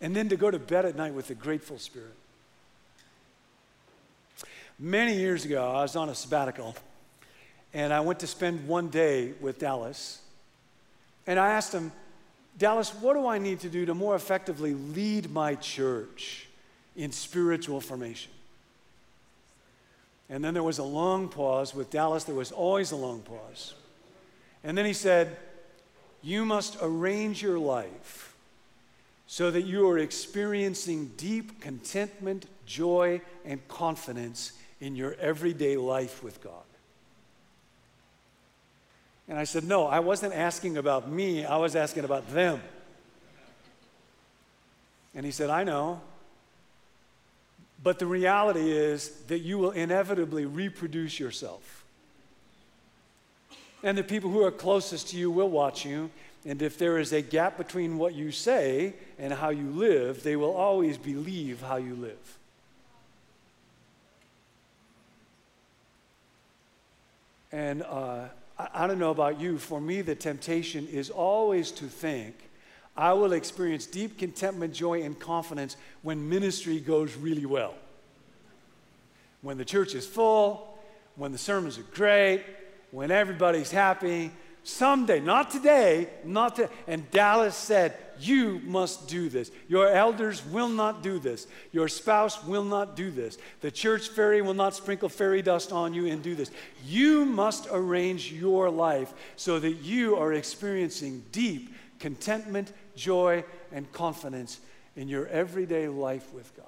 [0.00, 2.14] And then to go to bed at night with a grateful spirit.
[4.78, 6.76] Many years ago, I was on a sabbatical,
[7.74, 10.20] and I went to spend one day with Dallas.
[11.26, 11.90] And I asked him,
[12.58, 16.48] Dallas, what do I need to do to more effectively lead my church
[16.96, 18.32] in spiritual formation?
[20.28, 21.74] And then there was a long pause.
[21.74, 23.74] With Dallas, there was always a long pause.
[24.64, 25.36] And then he said,
[26.20, 28.34] You must arrange your life
[29.26, 36.42] so that you are experiencing deep contentment, joy, and confidence in your everyday life with
[36.42, 36.67] God?
[39.28, 42.60] And I said, No, I wasn't asking about me, I was asking about them.
[45.14, 46.00] And he said, I know.
[47.82, 51.84] But the reality is that you will inevitably reproduce yourself.
[53.82, 56.10] And the people who are closest to you will watch you,
[56.44, 60.34] And if there is a gap between what you say and how you live, they
[60.34, 62.38] will always believe how you live.
[67.52, 71.84] And uh, I, I don't know about you, for me, the temptation is always to
[71.84, 72.48] think
[72.98, 77.74] I will experience deep contentment, joy, and confidence when ministry goes really well.
[79.40, 80.76] When the church is full,
[81.14, 82.42] when the sermons are great,
[82.90, 84.32] when everybody's happy.
[84.64, 86.72] Someday, not today, not today.
[86.88, 89.50] And Dallas said, You must do this.
[89.68, 91.46] Your elders will not do this.
[91.72, 93.38] Your spouse will not do this.
[93.60, 96.50] The church fairy will not sprinkle fairy dust on you and do this.
[96.86, 104.60] You must arrange your life so that you are experiencing deep contentment, joy, and confidence
[104.96, 106.66] in your everyday life with God.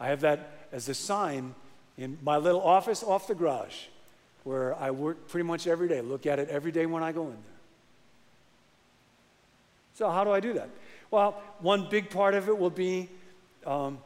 [0.00, 1.54] I have that as a sign
[1.96, 3.86] in my little office off the garage
[4.48, 7.24] where I work pretty much every day, look at it every day when I go
[7.24, 7.58] in there.
[9.96, 10.70] So, how do I do that?
[11.10, 13.10] Well, one big part of it will be
[13.66, 13.98] um,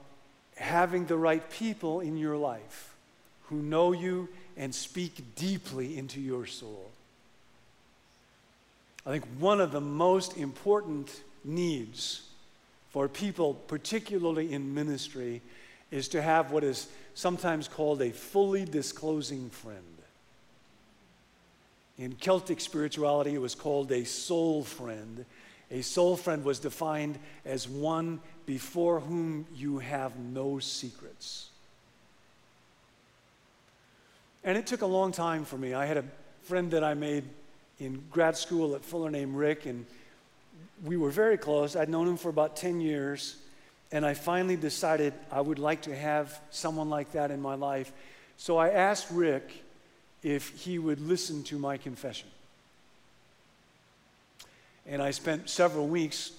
[0.56, 2.92] having the right people in your life
[3.50, 6.90] who know you and speak deeply into your soul.
[9.06, 12.22] I think one of the most important needs
[12.90, 15.40] for people, particularly in ministry,
[15.92, 19.91] is to have what is sometimes called a fully disclosing friend.
[21.98, 25.24] In Celtic spirituality, it was called a soul friend.
[25.70, 31.48] A soul friend was defined as one before whom you have no secrets.
[34.44, 35.74] And it took a long time for me.
[35.74, 36.04] I had a
[36.42, 37.24] friend that I made
[37.78, 39.86] in grad school at Fuller named Rick, and
[40.84, 41.76] we were very close.
[41.76, 43.36] I'd known him for about 10 years.
[43.92, 47.92] And I finally decided I would like to have someone like that in my life.
[48.38, 49.61] So I asked Rick
[50.22, 52.28] if he would listen to my confession.
[54.86, 56.32] And I spent several weeks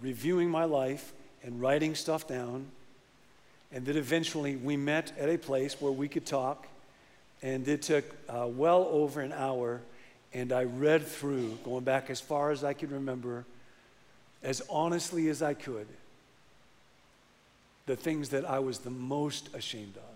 [0.00, 2.66] reviewing my life and writing stuff down.
[3.72, 6.66] And then eventually we met at a place where we could talk.
[7.42, 9.80] And it took uh, well over an hour.
[10.32, 13.44] And I read through, going back as far as I could remember,
[14.42, 15.86] as honestly as I could
[17.86, 20.15] the things that I was the most ashamed of.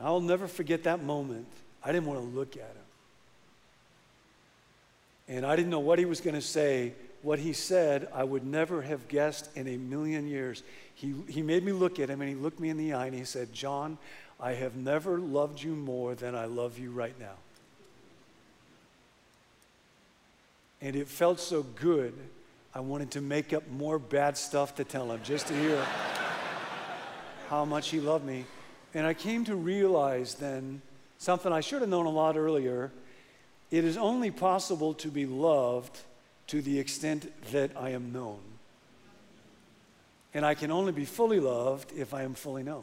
[0.00, 1.46] I'll never forget that moment.
[1.82, 2.88] I didn't want to look at him.
[5.28, 6.92] And I didn't know what he was going to say.
[7.22, 10.62] What he said, I would never have guessed in a million years.
[10.94, 13.14] He, he made me look at him and he looked me in the eye and
[13.14, 13.98] he said, John,
[14.40, 17.34] I have never loved you more than I love you right now.
[20.80, 22.14] And it felt so good
[22.72, 25.84] I wanted to make up more bad stuff to tell him just to hear
[27.48, 28.44] how much he loved me.
[28.98, 30.82] And I came to realize then
[31.18, 32.90] something I should have known a lot earlier.
[33.70, 35.96] It is only possible to be loved
[36.48, 38.40] to the extent that I am known.
[40.34, 42.82] And I can only be fully loved if I am fully known.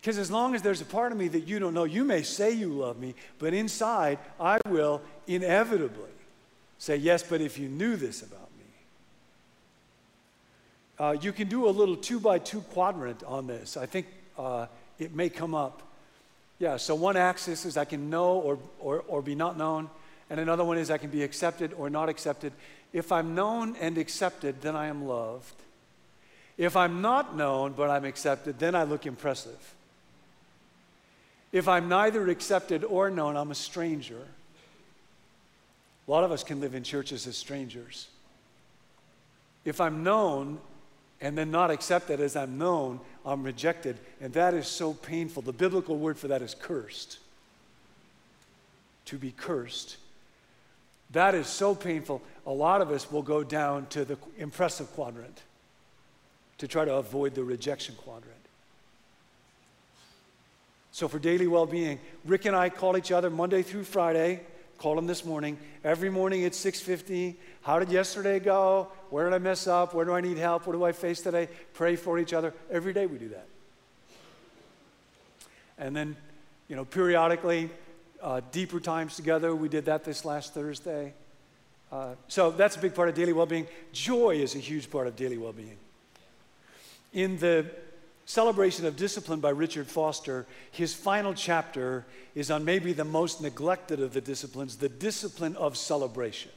[0.00, 2.22] Because as long as there's a part of me that you don't know, you may
[2.22, 6.14] say you love me, but inside I will inevitably
[6.78, 8.43] Say, yes, but if you knew this about.
[10.98, 13.76] Uh, you can do a little two by two quadrant on this.
[13.76, 14.06] I think
[14.38, 14.66] uh,
[14.98, 15.82] it may come up.
[16.58, 19.90] Yeah, so one axis is I can know or, or, or be not known,
[20.30, 22.52] and another one is I can be accepted or not accepted.
[22.92, 25.54] If I'm known and accepted, then I am loved.
[26.56, 29.74] If I'm not known but I'm accepted, then I look impressive.
[31.50, 34.26] If I'm neither accepted or known, I'm a stranger.
[36.06, 38.08] A lot of us can live in churches as strangers.
[39.64, 40.58] If I'm known
[41.20, 43.96] and then not accepted as I'm known, I'm rejected.
[44.20, 45.42] And that is so painful.
[45.42, 47.18] The biblical word for that is cursed.
[49.06, 49.96] To be cursed.
[51.10, 52.22] That is so painful.
[52.46, 55.42] A lot of us will go down to the impressive quadrant
[56.58, 58.34] to try to avoid the rejection quadrant.
[60.92, 64.40] So, for daily well being, Rick and I call each other Monday through Friday
[64.78, 65.58] Called him this morning.
[65.82, 67.36] Every morning at 6:50.
[67.62, 68.88] How did yesterday go?
[69.10, 69.94] Where did I mess up?
[69.94, 70.66] Where do I need help?
[70.66, 71.48] What do I face today?
[71.72, 72.52] Pray for each other.
[72.70, 73.46] Every day we do that.
[75.78, 76.16] And then,
[76.68, 77.70] you know, periodically,
[78.22, 79.54] uh, deeper times together.
[79.54, 81.14] We did that this last Thursday.
[81.92, 83.66] Uh, so that's a big part of daily well-being.
[83.92, 85.76] Joy is a huge part of daily well-being.
[87.12, 87.66] In the
[88.26, 94.00] Celebration of Discipline by Richard Foster, his final chapter is on maybe the most neglected
[94.00, 96.50] of the disciplines, the discipline of celebration.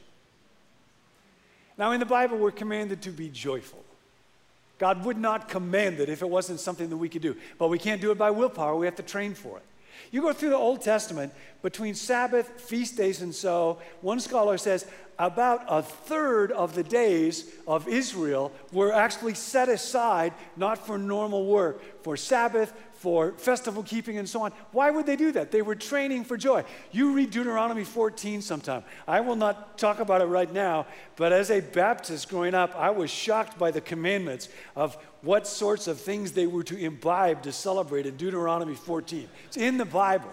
[1.76, 3.84] Now, in the Bible, we're commanded to be joyful.
[4.78, 7.36] God would not command it if it wasn't something that we could do.
[7.58, 9.64] But we can't do it by willpower, we have to train for it.
[10.10, 14.86] You go through the Old Testament, between Sabbath, feast days, and so, one scholar says
[15.18, 21.46] about a third of the days of Israel were actually set aside not for normal
[21.46, 24.52] work, for Sabbath, for festival keeping and so on.
[24.72, 25.52] Why would they do that?
[25.52, 26.64] They were training for joy.
[26.90, 28.82] You read Deuteronomy 14 sometime.
[29.06, 32.90] I will not talk about it right now, but as a Baptist growing up, I
[32.90, 37.52] was shocked by the commandments of what sorts of things they were to imbibe to
[37.52, 39.28] celebrate in Deuteronomy 14.
[39.46, 40.32] It's in the Bible.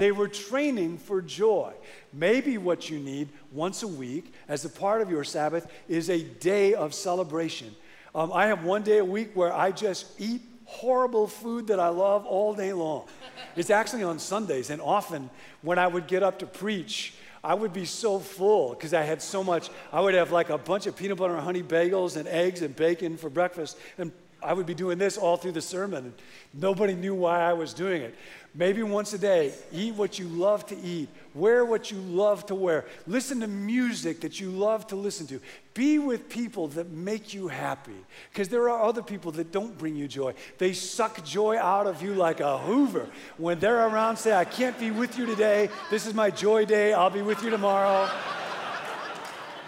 [0.00, 1.74] They were training for joy.
[2.10, 6.22] Maybe what you need once a week as a part of your Sabbath is a
[6.22, 7.76] day of celebration.
[8.14, 11.88] Um, I have one day a week where I just eat horrible food that I
[11.88, 13.08] love all day long.
[13.56, 15.28] It's actually on Sundays, and often
[15.60, 17.12] when I would get up to preach,
[17.44, 19.68] I would be so full because I had so much.
[19.92, 22.74] I would have like a bunch of peanut butter and honey bagels and eggs and
[22.74, 24.12] bacon for breakfast, and
[24.42, 26.06] I would be doing this all through the sermon.
[26.06, 26.14] And
[26.54, 28.14] nobody knew why I was doing it.
[28.52, 32.54] Maybe once a day, eat what you love to eat, wear what you love to
[32.56, 35.40] wear, listen to music that you love to listen to.
[35.72, 37.94] Be with people that make you happy
[38.32, 40.34] because there are other people that don't bring you joy.
[40.58, 43.08] They suck joy out of you like a hoover.
[43.38, 45.70] When they're around, say, I can't be with you today.
[45.88, 46.92] This is my joy day.
[46.92, 48.10] I'll be with you tomorrow.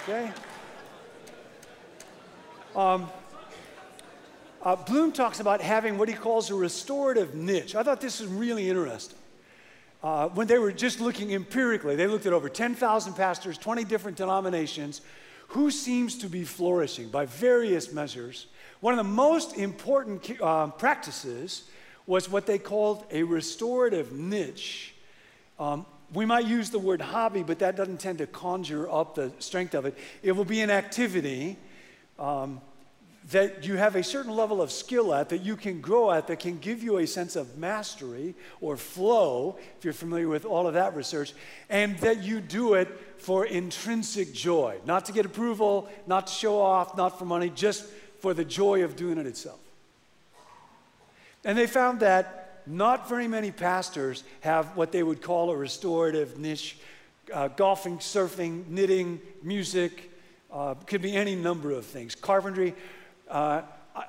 [0.03, 0.33] Okay?
[2.75, 3.09] Um,
[4.63, 7.75] uh, Bloom talks about having what he calls a restorative niche.
[7.75, 9.19] I thought this was really interesting.
[10.03, 14.17] Uh, when they were just looking empirically, they looked at over 10,000 pastors, 20 different
[14.17, 15.01] denominations,
[15.49, 18.47] who seems to be flourishing by various measures.
[18.81, 21.65] One of the most important uh, practices
[22.07, 24.95] was what they called a restorative niche.
[25.59, 29.33] Um, we might use the word hobby, but that doesn't tend to conjure up the
[29.39, 29.97] strength of it.
[30.23, 31.59] It will be an activity.
[32.19, 32.61] Um,
[33.31, 36.41] that you have a certain level of skill at, that you can grow at, that
[36.41, 40.75] can give you a sense of mastery or flow, if you're familiar with all of
[40.75, 41.33] that research,
[41.71, 46.61] and that you do it for intrinsic joy, not to get approval, not to show
[46.61, 47.85] off, not for money, just
[48.19, 49.61] for the joy of doing it itself.
[51.45, 56.39] And they found that not very many pastors have what they would call a restorative
[56.39, 56.77] niche
[57.33, 60.11] uh, golfing, surfing, knitting, music,
[60.53, 62.75] uh, could be any number of things, carpentry.
[63.33, 63.63] Uh,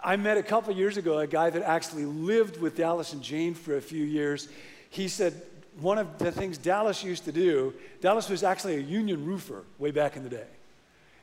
[0.04, 3.54] I met a couple years ago a guy that actually lived with Dallas and Jane
[3.54, 4.50] for a few years.
[4.90, 5.42] He said
[5.80, 9.92] one of the things Dallas used to do, Dallas was actually a union roofer way
[9.92, 10.48] back in the day.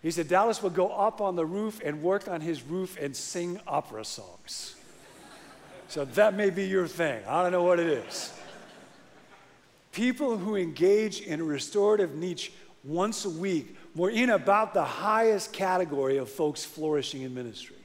[0.03, 3.15] He said Dallas would go up on the roof and work on his roof and
[3.15, 4.77] sing opera songs.
[5.89, 7.23] so that may be your thing.
[7.29, 8.33] I don't know what it is.
[9.93, 12.51] People who engage in a restorative niche
[12.83, 17.77] once a week were in about the highest category of folks flourishing in ministry.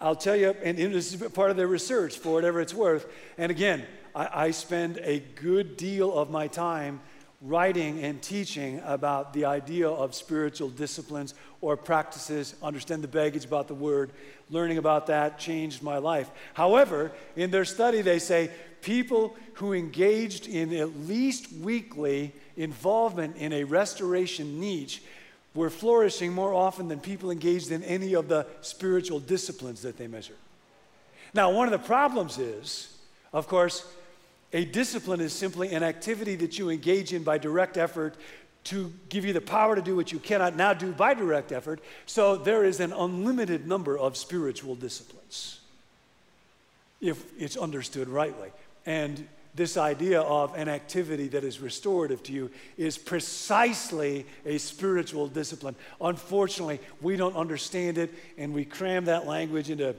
[0.00, 3.06] I'll tell you, and this is part of their research for whatever it's worth.
[3.36, 3.84] And again,
[4.14, 7.00] I, I spend a good deal of my time
[7.40, 13.68] writing and teaching about the idea of spiritual disciplines or practices, understand the baggage about
[13.68, 14.10] the word,
[14.50, 16.30] learning about that changed my life.
[16.54, 18.50] However, in their study, they say
[18.82, 25.02] people who engaged in at least weekly involvement in a restoration niche
[25.54, 30.06] were flourishing more often than people engaged in any of the spiritual disciplines that they
[30.06, 30.36] measure.
[31.34, 32.94] Now, one of the problems is,
[33.32, 33.86] of course,
[34.52, 38.14] a discipline is simply an activity that you engage in by direct effort
[38.64, 41.80] to give you the power to do what you cannot now do by direct effort.
[42.06, 45.60] So there is an unlimited number of spiritual disciplines,
[47.00, 48.50] if it's understood rightly.
[48.84, 49.26] And
[49.58, 55.74] this idea of an activity that is restorative to you is precisely a spiritual discipline.
[56.00, 59.96] Unfortunately, we don't understand it, and we cram that language into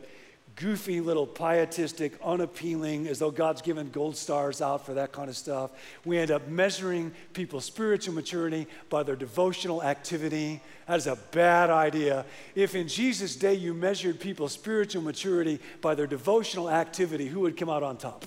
[0.56, 5.36] goofy little pietistic, unappealing, as though God's given gold stars out for that kind of
[5.36, 5.72] stuff.
[6.06, 10.62] We end up measuring people's spiritual maturity by their devotional activity.
[10.88, 12.26] That is a bad idea.
[12.56, 17.58] If in Jesus' day you measured people's spiritual maturity by their devotional activity, who would
[17.58, 18.26] come out on top?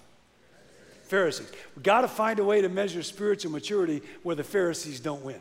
[1.13, 1.53] Pharisees.
[1.77, 5.41] We've got to find a way to measure spiritual maturity where the Pharisees don't win.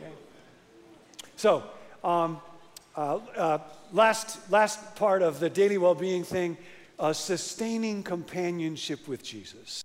[0.00, 0.12] Okay?
[1.34, 1.64] So,
[2.04, 2.40] um,
[2.96, 3.58] uh, uh,
[3.92, 6.56] last, last part of the daily well being thing
[7.00, 9.82] uh, sustaining companionship with Jesus.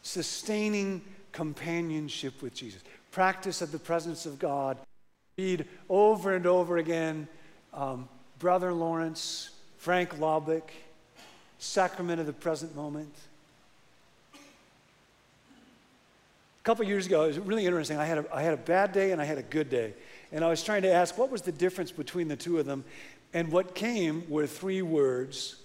[0.00, 2.80] Sustaining companionship with Jesus.
[3.10, 4.78] Practice of the presence of God.
[5.36, 7.28] Read over and over again
[7.74, 10.70] um, Brother Lawrence, Frank Laubach,
[11.62, 13.14] sacrament of the present moment.
[14.34, 14.38] A
[16.64, 17.98] couple years ago, it was really interesting.
[17.98, 19.94] I had, a, I had a bad day and I had a good day.
[20.32, 22.84] And I was trying to ask what was the difference between the two of them.
[23.32, 25.56] And what came were three words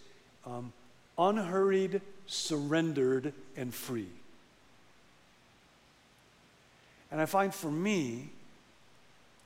[0.45, 0.71] um,
[1.17, 4.07] unhurried, surrendered, and free.
[7.11, 8.29] And I find for me,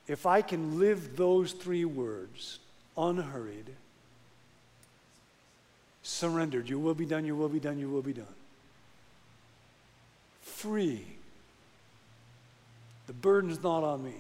[0.07, 2.59] if I can live those three words,
[2.97, 3.69] unhurried,
[6.03, 8.25] surrendered, you will be done, you will be done, you will be done.
[10.41, 11.05] Free.
[13.07, 14.13] The burden's not on me.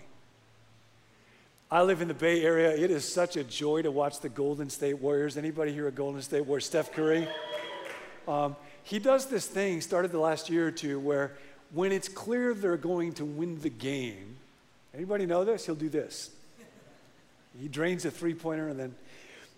[1.71, 2.71] I live in the Bay Area.
[2.71, 5.37] It is such a joy to watch the Golden State Warriors.
[5.37, 6.59] Anybody here a Golden State Warrior?
[6.59, 7.27] Steph Curry.
[8.27, 11.31] Um, he does this thing, started the last year or two, where
[11.73, 14.35] when it's clear they're going to win the game,
[14.93, 15.65] anybody know this?
[15.65, 16.31] He'll do this.
[17.59, 18.95] He drains a three pointer and then,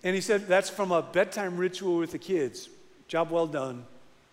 [0.03, 2.69] and he said, that's from a bedtime ritual with the kids.
[3.07, 3.85] Job well done.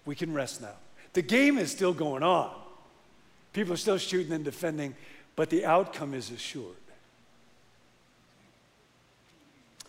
[0.04, 0.74] We can rest now.
[1.12, 2.50] The game is still going on.
[3.52, 4.94] People are still shooting and defending,
[5.36, 6.76] but the outcome is assured.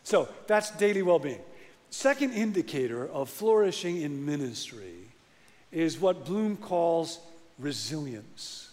[0.03, 1.41] So that's daily well being.
[1.89, 4.95] Second indicator of flourishing in ministry
[5.71, 7.19] is what Bloom calls
[7.59, 8.71] resilience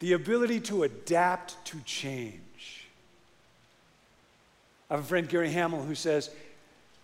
[0.00, 2.40] the ability to adapt to change.
[4.90, 6.30] I have a friend, Gary Hamel, who says,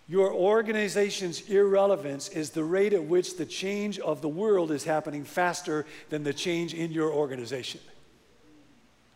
[0.09, 5.23] Your organization's irrelevance is the rate at which the change of the world is happening
[5.23, 7.79] faster than the change in your organization.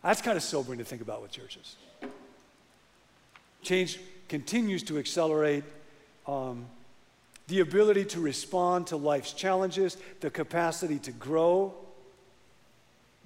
[0.03, 1.75] That's kind of sobering to think about with churches.
[3.61, 3.99] Change
[4.29, 5.63] continues to accelerate.
[6.25, 6.65] Um,
[7.47, 11.73] the ability to respond to life's challenges, the capacity to grow,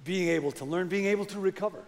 [0.04, 1.84] being able to learn, being able to recover,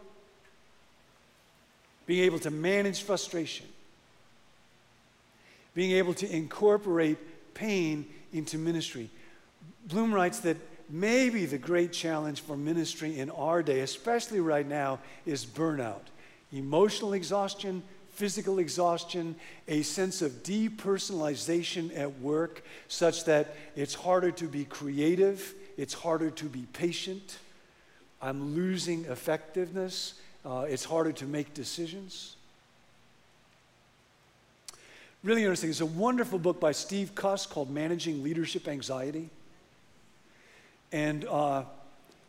[2.08, 3.66] being able to manage frustration,
[5.74, 7.18] being able to incorporate
[7.52, 9.10] pain into ministry.
[9.86, 10.56] Bloom writes that
[10.88, 16.00] maybe the great challenge for ministry in our day, especially right now, is burnout,
[16.50, 17.82] emotional exhaustion,
[18.14, 19.36] physical exhaustion,
[19.68, 26.30] a sense of depersonalization at work, such that it's harder to be creative, it's harder
[26.30, 27.36] to be patient.
[28.22, 30.14] I'm losing effectiveness,
[30.44, 32.36] uh, it's harder to make decisions.
[35.24, 35.70] Really interesting.
[35.70, 39.30] It's a wonderful book by Steve Cuss called Managing Leadership Anxiety.
[40.92, 41.64] And uh,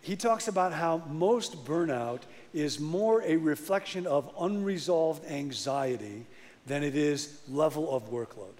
[0.01, 2.21] he talks about how most burnout
[2.53, 6.25] is more a reflection of unresolved anxiety
[6.65, 8.57] than it is level of workload.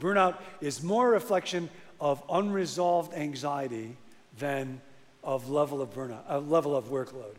[0.00, 1.68] Burnout is more a reflection
[2.00, 3.96] of unresolved anxiety
[4.38, 4.80] than
[5.22, 7.34] of level of burnout, a level of workload.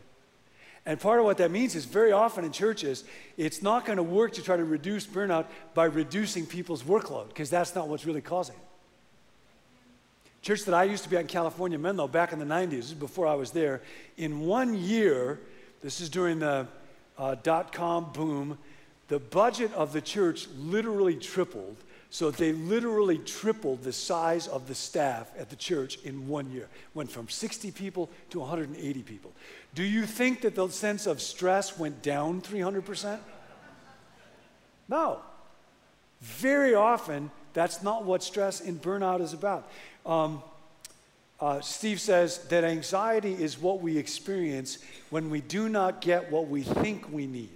[0.84, 3.04] And part of what that means is very often in churches,
[3.36, 7.50] it's not going to work to try to reduce burnout by reducing people's workload, because
[7.50, 8.62] that's not what's really causing it.
[10.42, 12.84] Church that I used to be at in California, Menlo, back in the 90s, this
[12.86, 13.80] is before I was there.
[14.16, 15.38] In one year,
[15.82, 16.66] this is during the
[17.16, 18.58] uh, dot com boom,
[19.06, 21.76] the budget of the church literally tripled.
[22.10, 26.68] So they literally tripled the size of the staff at the church in one year.
[26.92, 29.32] Went from 60 people to 180 people.
[29.74, 33.18] Do you think that the sense of stress went down 300%?
[34.88, 35.20] No.
[36.20, 39.70] Very often, that's not what stress and burnout is about.
[40.04, 40.42] Um,
[41.40, 44.78] uh, Steve says that anxiety is what we experience
[45.10, 47.48] when we do not get what we think we need.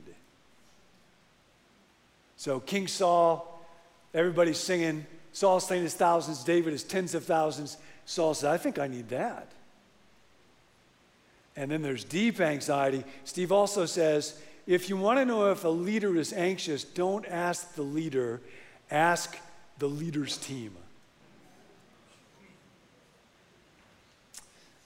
[2.37, 3.65] So, King Saul,
[4.13, 5.07] everybody's singing.
[5.33, 7.77] Saul's slain his thousands, David is tens of thousands.
[8.07, 9.53] Saul said, I think I need that.
[11.57, 13.05] And then there's deep anxiety.
[13.25, 17.75] Steve also says, if you want to know if a leader is anxious, don't ask
[17.75, 18.41] the leader,
[18.91, 19.37] ask
[19.79, 20.73] the leader's team.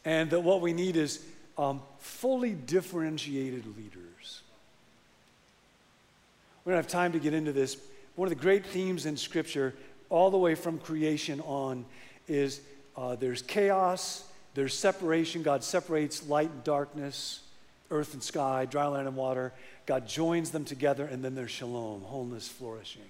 [0.05, 1.25] And that what we need is
[1.59, 4.43] um, fully differentiated leaders.
[6.65, 7.77] We don't have time to get into this.
[8.17, 9.75] One of the great themes in Scripture,
[10.09, 11.85] all the way from creation on,
[12.29, 12.61] is
[12.97, 15.43] uh, there's chaos, there's separation.
[15.43, 17.41] God separates light and darkness,
[17.91, 19.53] earth and sky, dry land and water.
[19.87, 23.03] God joins them together, and then there's shalom, wholeness, flourishing.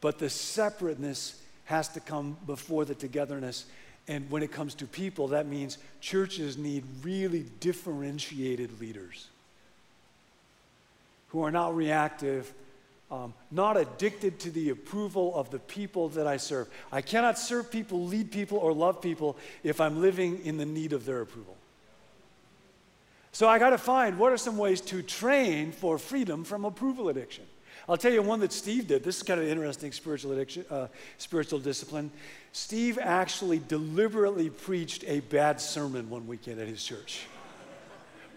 [0.00, 3.66] But the separateness has to come before the togetherness.
[4.06, 9.26] And when it comes to people, that means churches need really differentiated leaders
[11.28, 12.52] who are not reactive,
[13.10, 16.68] um, not addicted to the approval of the people that I serve.
[16.92, 20.92] I cannot serve people, lead people, or love people if I'm living in the need
[20.92, 21.56] of their approval.
[23.32, 27.08] So I got to find what are some ways to train for freedom from approval
[27.08, 27.44] addiction.
[27.88, 29.02] I'll tell you one that Steve did.
[29.02, 32.10] This is kind of interesting spiritual, addiction, uh, spiritual discipline.
[32.52, 37.22] Steve actually deliberately preached a bad sermon one weekend at his church.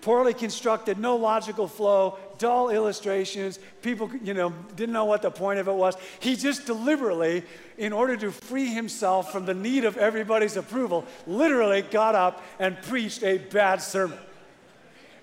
[0.01, 3.59] Poorly constructed, no logical flow, dull illustrations.
[3.81, 5.95] People, you know, didn't know what the point of it was.
[6.19, 7.43] He just deliberately,
[7.77, 12.81] in order to free himself from the need of everybody's approval, literally got up and
[12.81, 14.17] preached a bad sermon.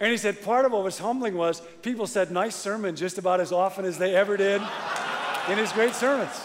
[0.00, 3.40] And he said part of what was humbling was people said nice sermon just about
[3.40, 4.62] as often as they ever did
[5.48, 6.40] in his great sermons.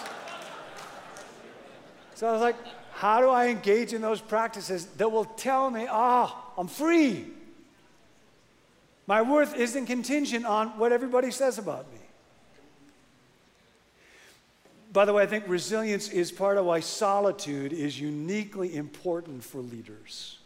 [2.16, 2.56] So I was like,
[2.94, 7.28] how do I engage in those practices that will tell me, ah, oh, I'm free?
[9.06, 12.00] My worth isn't contingent on what everybody says about me.
[14.94, 19.58] By the way, I think resilience is part of why solitude is uniquely important for
[19.60, 20.38] leaders.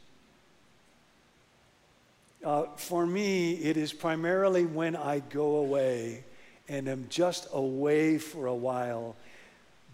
[2.43, 6.24] Uh, for me, it is primarily when I go away
[6.70, 9.16] and am just away for a while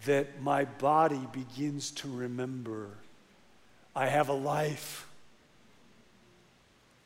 [0.04, 2.90] that my body begins to remember
[3.96, 5.06] I have a life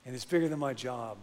[0.06, 1.18] and it's bigger than my job.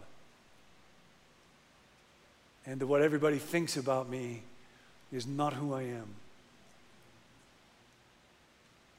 [2.66, 4.42] And that what everybody thinks about me
[5.12, 6.08] is not who I am.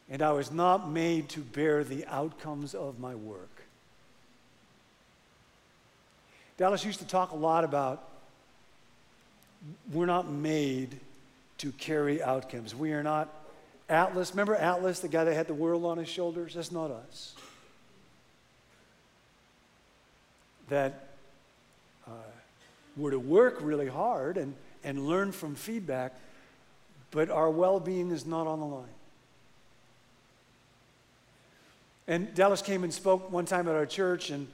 [0.09, 3.49] And I was not made to bear the outcomes of my work.
[6.57, 8.03] Dallas used to talk a lot about
[9.91, 10.97] we're not made
[11.57, 12.73] to carry outcomes.
[12.73, 13.27] We are not
[13.89, 14.31] Atlas.
[14.31, 16.53] Remember Atlas, the guy that had the world on his shoulders?
[16.53, 17.35] That's not us.
[20.69, 21.06] That
[22.97, 26.13] we're to work really hard and, and learn from feedback,
[27.11, 28.85] but our well being is not on the line.
[32.07, 34.47] And Dallas came and spoke one time at our church, and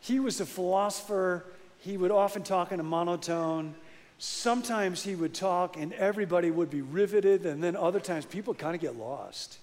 [0.00, 1.44] he was a philosopher.
[1.78, 3.74] He would often talk in a monotone.
[4.18, 8.74] Sometimes he would talk and everybody would be riveted, and then other times people kind
[8.74, 9.58] of get lost.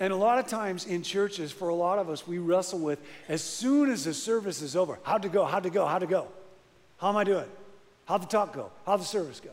[0.00, 3.00] And a lot of times in churches, for a lot of us, we wrestle with
[3.28, 5.44] as soon as the service is over, how'd it go?
[5.44, 5.86] How'd it go?
[5.86, 6.28] How'd it go?
[6.98, 7.48] How am I doing?
[8.06, 8.70] How'd the talk go?
[8.84, 9.50] How'd the service go?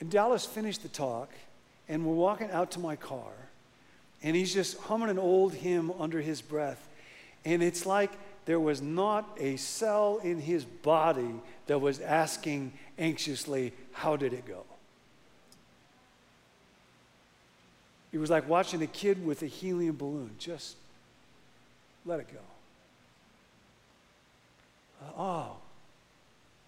[0.00, 1.30] And Dallas finished the talk,
[1.88, 3.32] and we're walking out to my car,
[4.22, 6.88] and he's just humming an old hymn under his breath.
[7.44, 8.10] And it's like
[8.44, 11.34] there was not a cell in his body
[11.66, 14.64] that was asking anxiously, How did it go?
[18.12, 20.30] It was like watching a kid with a helium balloon.
[20.38, 20.76] Just
[22.06, 22.38] let it go.
[25.16, 25.56] Oh,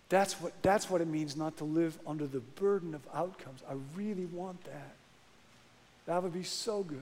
[0.09, 3.61] that's what, that's what it means not to live under the burden of outcomes.
[3.69, 4.95] I really want that.
[6.07, 7.01] That would be so good.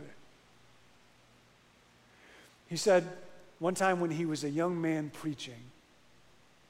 [2.69, 3.07] He said,
[3.59, 5.61] one time when he was a young man preaching,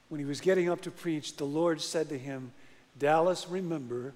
[0.09, 2.51] when he was getting up to preach, the Lord said to him,
[2.99, 4.13] Dallas, remember,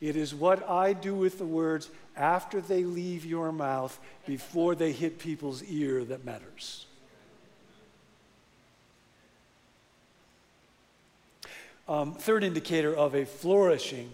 [0.00, 4.92] it is what I do with the words after they leave your mouth, before they
[4.92, 6.86] hit people's ear, that matters.
[11.88, 14.10] Um, third indicator of a flourishing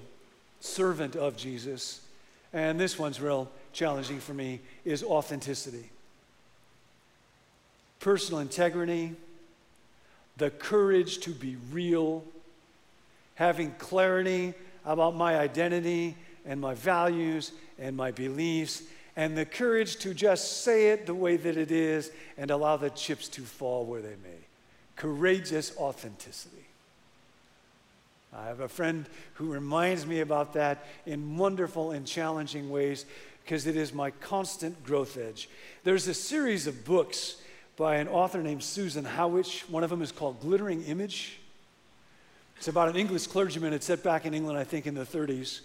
[0.61, 2.01] servant of Jesus,
[2.53, 5.91] and this one's real challenging for me, is authenticity
[8.05, 9.14] personal integrity,
[10.37, 12.22] the courage to be real,
[13.35, 14.53] having clarity
[14.85, 16.14] about my identity
[16.45, 18.83] and my values and my beliefs,
[19.16, 22.91] and the courage to just say it the way that it is and allow the
[22.91, 24.37] chips to fall where they may.
[24.97, 26.64] Courageous authenticity.
[28.37, 33.07] I have a friend who reminds me about that in wonderful and challenging ways
[33.45, 35.49] because it is my constant growth edge.
[35.85, 37.37] There's a series of books
[37.76, 39.68] by an author named Susan Howatch.
[39.70, 41.39] One of them is called Glittering Image.
[42.57, 45.61] It's about an English clergyman, it's set back in England, I think, in the 30s,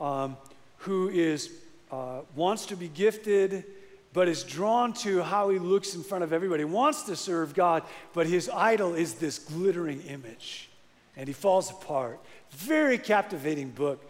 [0.00, 0.36] um,
[0.78, 1.50] who is,
[1.90, 3.64] uh, wants to be gifted,
[4.12, 6.64] but is drawn to how he looks in front of everybody.
[6.64, 10.68] Wants to serve God, but his idol is this glittering image.
[11.16, 12.20] And he falls apart.
[12.50, 14.02] Very captivating book.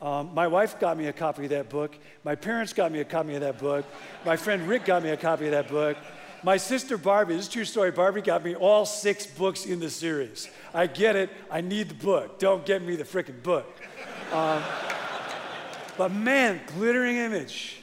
[0.00, 1.96] Um, my wife got me a copy of that book.
[2.24, 3.84] My parents got me a copy of that book.
[4.24, 5.96] My friend Rick got me a copy of that book.
[6.42, 9.90] My sister Barbie, this is true story, Barbie got me all six books in the
[9.90, 10.48] series.
[10.72, 12.38] I get it, I need the book.
[12.38, 13.66] Don't get me the freaking book.
[14.32, 14.62] Um,
[15.98, 17.82] but man, glittering image.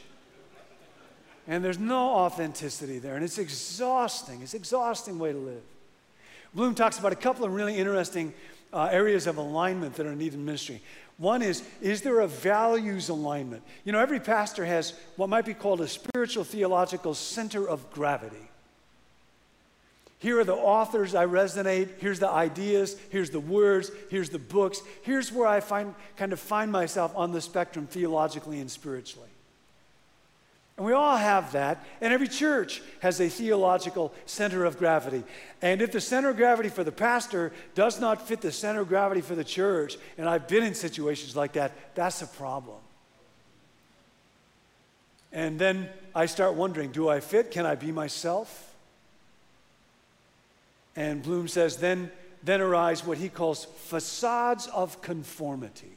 [1.47, 4.41] And there's no authenticity there, and it's exhausting.
[4.41, 5.61] It's an exhausting way to live.
[6.53, 8.33] Bloom talks about a couple of really interesting
[8.73, 10.81] uh, areas of alignment that are needed in ministry.
[11.17, 13.63] One is, is there a values alignment?
[13.83, 18.49] You know, every pastor has what might be called a spiritual theological center of gravity.
[20.19, 21.89] Here are the authors I resonate.
[21.99, 22.95] Here's the ideas.
[23.09, 23.91] Here's the words.
[24.09, 24.81] Here's the books.
[25.03, 29.29] Here's where I find, kind of find myself on the spectrum theologically and spiritually.
[30.77, 31.83] And we all have that.
[32.01, 35.23] And every church has a theological center of gravity.
[35.61, 38.87] And if the center of gravity for the pastor does not fit the center of
[38.87, 42.77] gravity for the church, and I've been in situations like that, that's a problem.
[45.33, 47.51] And then I start wondering do I fit?
[47.51, 48.75] Can I be myself?
[50.95, 52.11] And Bloom says, then,
[52.43, 55.91] then arise what he calls facades of conformity.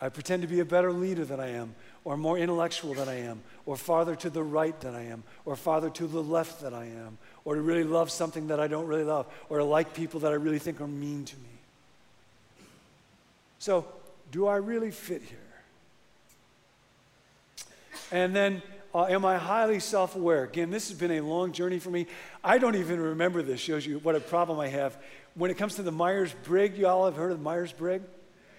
[0.00, 1.74] I pretend to be a better leader than I am
[2.04, 5.56] or more intellectual than I am, or farther to the right than I am, or
[5.56, 8.86] farther to the left than I am, or to really love something that I don't
[8.86, 11.42] really love, or to like people that I really think are mean to me.
[13.58, 13.86] So,
[14.30, 15.38] do I really fit here?
[18.12, 18.62] And then,
[18.94, 20.44] uh, am I highly self aware?
[20.44, 22.06] Again, this has been a long journey for me.
[22.42, 24.96] I don't even remember this, shows you what a problem I have.
[25.34, 28.04] When it comes to the Myers Briggs, you all have heard of the Myers Briggs?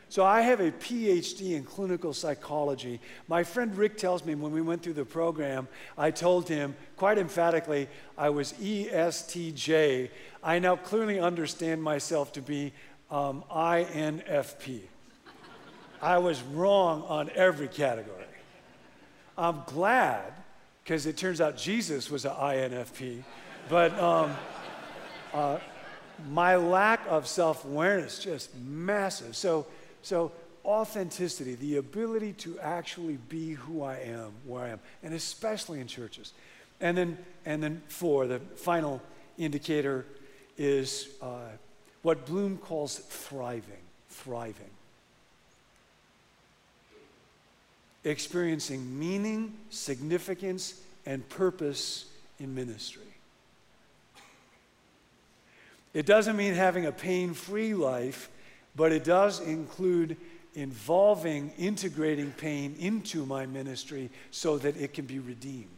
[0.09, 2.99] So I have a PhD in clinical psychology.
[3.27, 7.17] My friend Rick tells me when we went through the program, I told him quite
[7.17, 7.87] emphatically
[8.17, 10.09] I was ESTJ.
[10.43, 12.71] I now clearly understand myself to be
[13.09, 14.81] um, INFP.
[16.01, 18.23] I was wrong on every category.
[19.37, 20.33] I'm glad
[20.83, 23.23] because it turns out Jesus was an INFP,
[23.69, 23.97] but.
[23.99, 24.35] Um,
[25.33, 25.59] uh,
[26.29, 29.35] my lack of self awareness just massive.
[29.35, 29.67] So
[30.05, 30.31] so,
[30.63, 35.87] authenticity, the ability to actually be who I am, where I am, and especially in
[35.87, 36.31] churches.
[36.79, 39.01] And then, and then four, the final
[39.39, 40.05] indicator
[40.59, 41.47] is uh,
[42.03, 43.81] what Bloom calls thriving.
[44.09, 44.69] Thriving.
[48.03, 52.05] Experiencing meaning, significance, and purpose
[52.39, 53.01] in ministry.
[55.95, 58.29] It doesn't mean having a pain free life
[58.75, 60.17] but it does include
[60.53, 65.69] involving, integrating pain into my ministry so that it can be redeemed.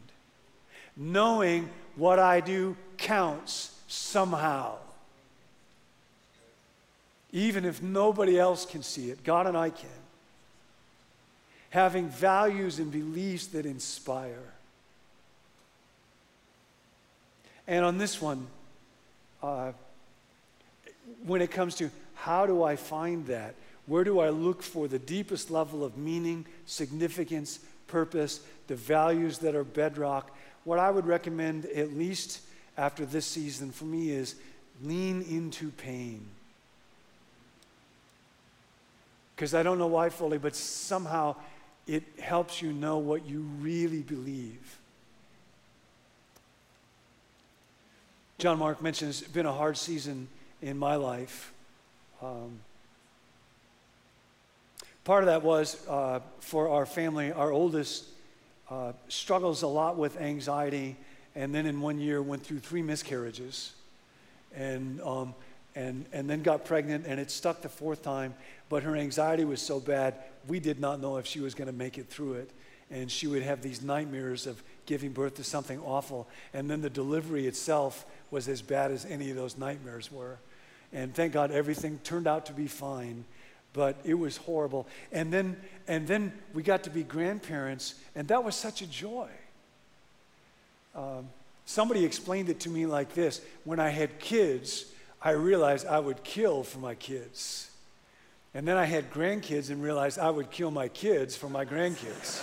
[0.96, 4.76] Knowing what I do counts somehow.
[7.32, 9.88] Even if nobody else can see it, God and I can.
[11.70, 14.54] Having values and beliefs that inspire.
[17.66, 18.46] And on this one,
[19.42, 19.72] uh,
[21.26, 23.54] when it comes to how do I find that?
[23.86, 29.54] Where do I look for the deepest level of meaning, significance, purpose, the values that
[29.54, 30.36] are bedrock?
[30.64, 32.40] What I would recommend, at least
[32.76, 34.34] after this season for me, is
[34.82, 36.26] lean into pain.
[39.36, 41.36] Because I don't know why fully, but somehow
[41.86, 44.78] it helps you know what you really believe.
[48.38, 50.26] John Mark mentions it's been a hard season
[50.60, 51.52] in my life.
[52.20, 52.58] Um,
[55.04, 58.04] part of that was uh, for our family, our oldest
[58.70, 60.96] uh, struggles a lot with anxiety,
[61.34, 63.72] and then in one year went through three miscarriages,
[64.54, 65.34] and um,
[65.74, 68.34] and and then got pregnant, and it stuck the fourth time.
[68.68, 70.14] But her anxiety was so bad,
[70.46, 72.50] we did not know if she was going to make it through it,
[72.90, 76.90] and she would have these nightmares of giving birth to something awful, and then the
[76.90, 80.38] delivery itself was as bad as any of those nightmares were.
[80.92, 83.24] And thank God everything turned out to be fine,
[83.72, 84.86] but it was horrible.
[85.12, 89.28] And then, and then we got to be grandparents, and that was such a joy.
[90.94, 91.28] Um,
[91.66, 94.86] somebody explained it to me like this when I had kids,
[95.20, 97.70] I realized I would kill for my kids.
[98.54, 102.42] And then I had grandkids and realized I would kill my kids for my grandkids.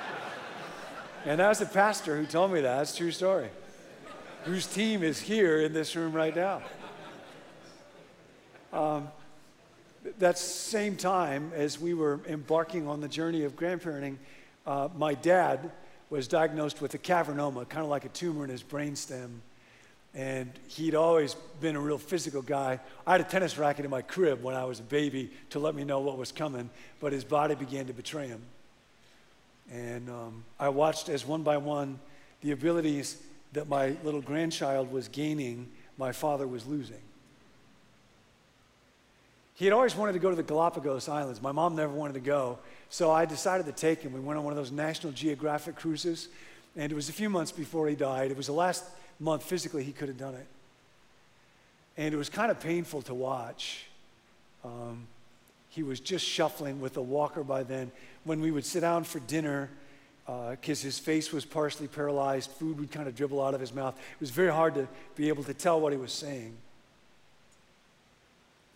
[1.26, 2.78] and that was the pastor who told me that.
[2.78, 3.50] That's true story.
[4.44, 6.62] Whose team is here in this room right now.
[8.72, 9.08] Um,
[10.18, 14.16] that same time as we were embarking on the journey of grandparenting,
[14.66, 15.70] uh, my dad
[16.10, 19.38] was diagnosed with a cavernoma, kind of like a tumor in his brainstem.
[20.14, 22.80] And he'd always been a real physical guy.
[23.06, 25.74] I had a tennis racket in my crib when I was a baby to let
[25.74, 28.42] me know what was coming, but his body began to betray him.
[29.70, 31.98] And um, I watched as one by one
[32.40, 37.02] the abilities that my little grandchild was gaining, my father was losing.
[39.58, 41.42] He had always wanted to go to the Galapagos Islands.
[41.42, 42.60] My mom never wanted to go.
[42.90, 44.12] So I decided to take him.
[44.12, 46.28] We went on one of those National Geographic cruises.
[46.76, 48.30] And it was a few months before he died.
[48.30, 48.84] It was the last
[49.18, 50.46] month physically he could have done it.
[51.96, 53.86] And it was kind of painful to watch.
[54.64, 55.08] Um,
[55.70, 57.90] he was just shuffling with a walker by then.
[58.22, 59.70] When we would sit down for dinner,
[60.24, 63.74] because uh, his face was partially paralyzed, food would kind of dribble out of his
[63.74, 63.98] mouth.
[63.98, 64.86] It was very hard to
[65.16, 66.54] be able to tell what he was saying.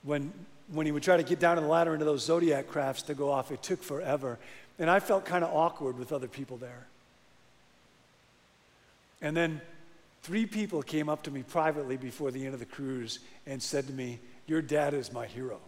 [0.03, 0.33] When
[0.73, 3.31] when he would try to get down the ladder into those zodiac crafts to go
[3.31, 4.39] off, it took forever.
[4.79, 6.87] And I felt kind of awkward with other people there.
[9.21, 9.61] And then
[10.23, 13.87] three people came up to me privately before the end of the cruise and said
[13.87, 15.61] to me, Your dad is my hero.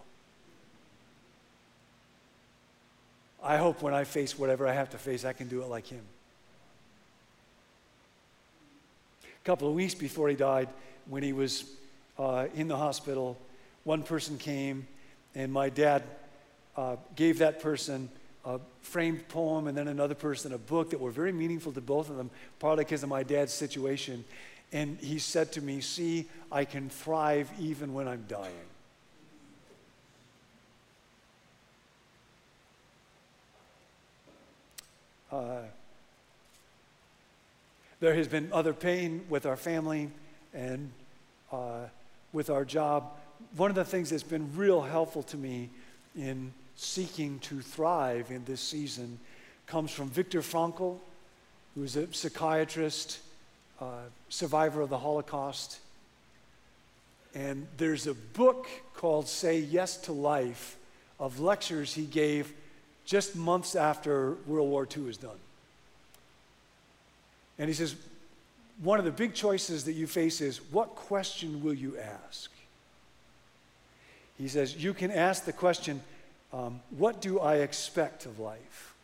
[3.42, 5.86] I hope when I face whatever I have to face, I can do it like
[5.86, 6.00] him.
[9.22, 10.70] A couple of weeks before he died,
[11.06, 11.64] when he was
[12.18, 13.36] uh, in the hospital,
[13.84, 14.86] one person came,
[15.34, 16.02] and my dad
[16.76, 18.08] uh, gave that person
[18.44, 22.10] a framed poem and then another person a book that were very meaningful to both
[22.10, 24.24] of them, partly because of my dad's situation.
[24.72, 28.52] And he said to me, See, I can thrive even when I'm dying.
[35.32, 35.62] Uh,
[38.00, 40.10] there has been other pain with our family
[40.52, 40.92] and
[41.50, 41.86] uh,
[42.32, 43.10] with our job.
[43.56, 45.70] One of the things that's been real helpful to me
[46.16, 49.18] in seeking to thrive in this season
[49.66, 50.98] comes from Viktor Frankl,
[51.74, 53.20] who is a psychiatrist,
[53.80, 55.78] uh, survivor of the Holocaust.
[57.34, 60.76] And there's a book called Say Yes to Life
[61.18, 62.52] of lectures he gave
[63.04, 65.38] just months after World War II was done.
[67.58, 67.94] And he says,
[68.82, 72.50] one of the big choices that you face is what question will you ask?
[74.38, 76.00] He says, you can ask the question,
[76.52, 78.94] um, what do I expect of life?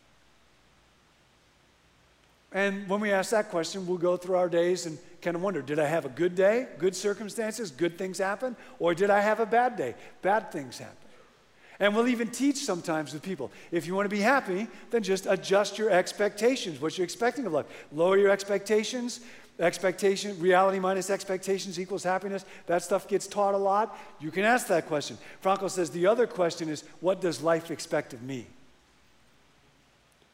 [2.53, 5.61] And when we ask that question, we'll go through our days and kind of wonder
[5.61, 8.55] did I have a good day, good circumstances, good things happen?
[8.79, 10.97] Or did I have a bad day, bad things happen?
[11.79, 13.51] And we'll even teach sometimes with people.
[13.71, 17.53] If you want to be happy, then just adjust your expectations, what you're expecting of
[17.53, 17.65] life.
[17.91, 19.21] Lower your expectations.
[19.61, 22.43] Expectation, reality minus expectations equals happiness.
[22.65, 23.95] That stuff gets taught a lot.
[24.19, 25.19] You can ask that question.
[25.43, 28.47] Frankl says the other question is what does life expect of me?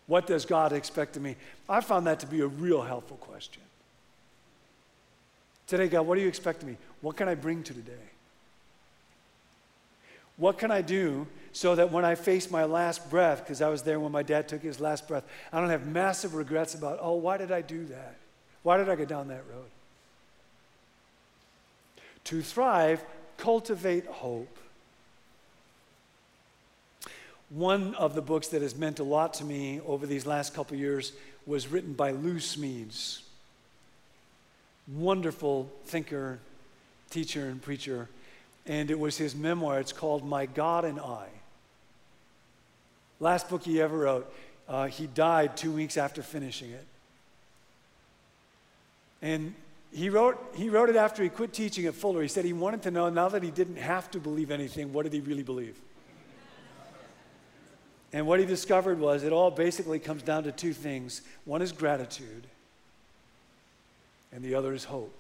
[0.08, 1.36] What does God expect of me?
[1.68, 3.62] I found that to be a real helpful question.
[5.68, 6.78] Today, God, what do you expect of me?
[7.02, 7.92] What can I bring to today?
[10.38, 13.82] What can I do so that when I face my last breath, because I was
[13.82, 17.16] there when my dad took his last breath, I don't have massive regrets about, oh,
[17.16, 18.16] why did I do that?
[18.68, 19.70] Why did I go down that road?
[22.26, 23.02] To thrive,
[23.38, 24.58] cultivate hope.
[27.50, 30.76] One of the books that has meant a lot to me over these last couple
[30.76, 31.14] years
[31.46, 33.22] was written by Lou Smedes.
[34.94, 36.40] Wonderful thinker,
[37.10, 38.10] teacher, and preacher
[38.66, 39.80] and it was his memoir.
[39.80, 41.28] It's called My God and I.
[43.22, 44.30] Last book he ever wrote.
[44.68, 46.86] Uh, he died two weeks after finishing it.
[49.22, 49.54] And
[49.92, 52.22] he wrote, he wrote it after he quit teaching at Fuller.
[52.22, 55.04] He said he wanted to know, now that he didn't have to believe anything, what
[55.04, 55.80] did he really believe?
[58.14, 61.72] And what he discovered was it all basically comes down to two things one is
[61.72, 62.48] gratitude,
[64.32, 65.20] and the other is hope.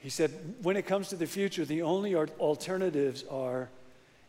[0.00, 0.30] He said,
[0.62, 3.70] when it comes to the future, the only alternatives are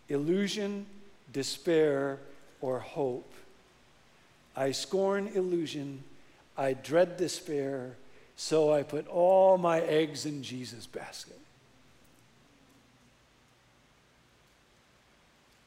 [0.08, 0.86] illusion,
[1.34, 2.20] despair,
[2.62, 3.30] or hope.
[4.56, 6.03] I scorn illusion,
[6.58, 7.95] I dread despair,
[8.36, 11.39] so I put all my eggs in Jesus' basket.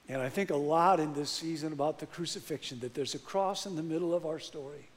[0.09, 3.67] And I think a lot in this season about the crucifixion, that there's a cross
[3.67, 4.89] in the middle of our story.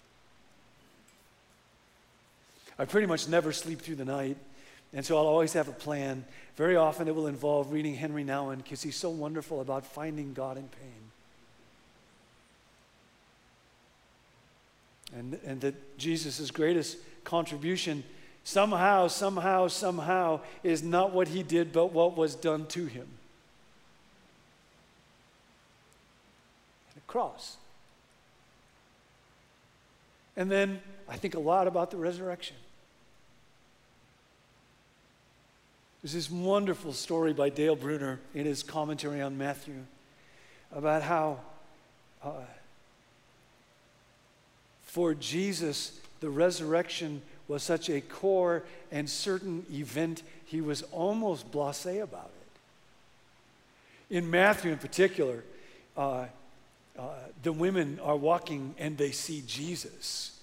[2.79, 4.37] I pretty much never sleep through the night.
[4.93, 6.25] And so I'll always have a plan.
[6.55, 10.57] Very often it will involve reading Henry Nouwen because he's so wonderful about finding God
[10.57, 11.10] in pain.
[15.15, 18.03] And, and that Jesus' greatest contribution
[18.43, 23.07] somehow, somehow, somehow is not what he did, but what was done to him.
[26.95, 27.57] The cross.
[30.37, 32.55] And then I think a lot about the resurrection.
[36.01, 39.75] There's this wonderful story by Dale Bruner in his commentary on Matthew
[40.71, 41.39] about how
[42.23, 42.31] uh,
[44.91, 51.85] for Jesus, the resurrection was such a core and certain event, he was almost blase
[51.85, 52.29] about
[54.09, 54.17] it.
[54.17, 55.45] In Matthew, in particular,
[55.95, 56.25] uh,
[56.99, 57.03] uh,
[57.41, 60.37] the women are walking and they see Jesus.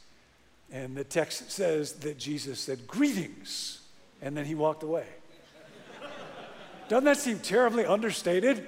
[0.73, 3.83] And the text says that Jesus said, Greetings.
[4.23, 5.05] And then he walked away.
[6.89, 8.67] Doesn't that seem terribly understated?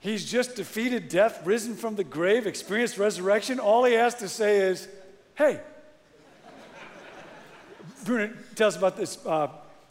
[0.00, 3.58] He's just defeated death, risen from the grave, experienced resurrection.
[3.58, 4.88] All he has to say is,
[5.34, 5.60] hey.
[8.04, 9.48] Bruner tells about this uh,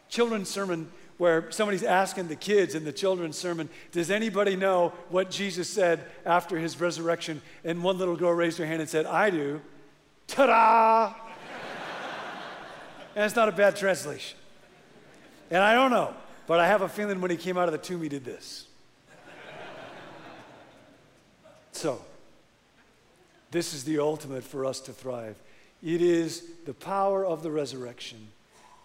[0.09, 5.31] children's sermon where somebody's asking the kids in the children's sermon, Does anybody know what
[5.31, 7.41] Jesus said after his resurrection?
[7.63, 9.61] And one little girl raised her hand and said, I do.
[10.27, 11.13] Ta da!
[13.15, 14.37] and it's not a bad translation.
[15.49, 16.13] And I don't know,
[16.45, 18.66] but I have a feeling when he came out of the tomb, he did this.
[21.77, 22.01] So,
[23.51, 25.35] this is the ultimate for us to thrive.
[25.83, 28.29] It is the power of the resurrection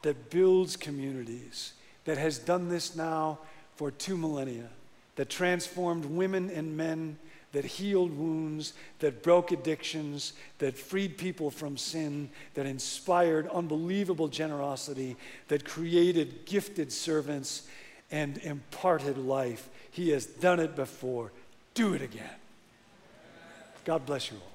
[0.02, 1.72] that builds communities,
[2.04, 3.38] that has done this now
[3.76, 4.68] for two millennia,
[5.16, 7.16] that transformed women and men,
[7.52, 15.16] that healed wounds, that broke addictions, that freed people from sin, that inspired unbelievable generosity,
[15.48, 17.66] that created gifted servants
[18.10, 19.68] and imparted life.
[19.90, 21.32] He has done it before.
[21.74, 22.30] Do it again.
[23.84, 24.51] God bless you all.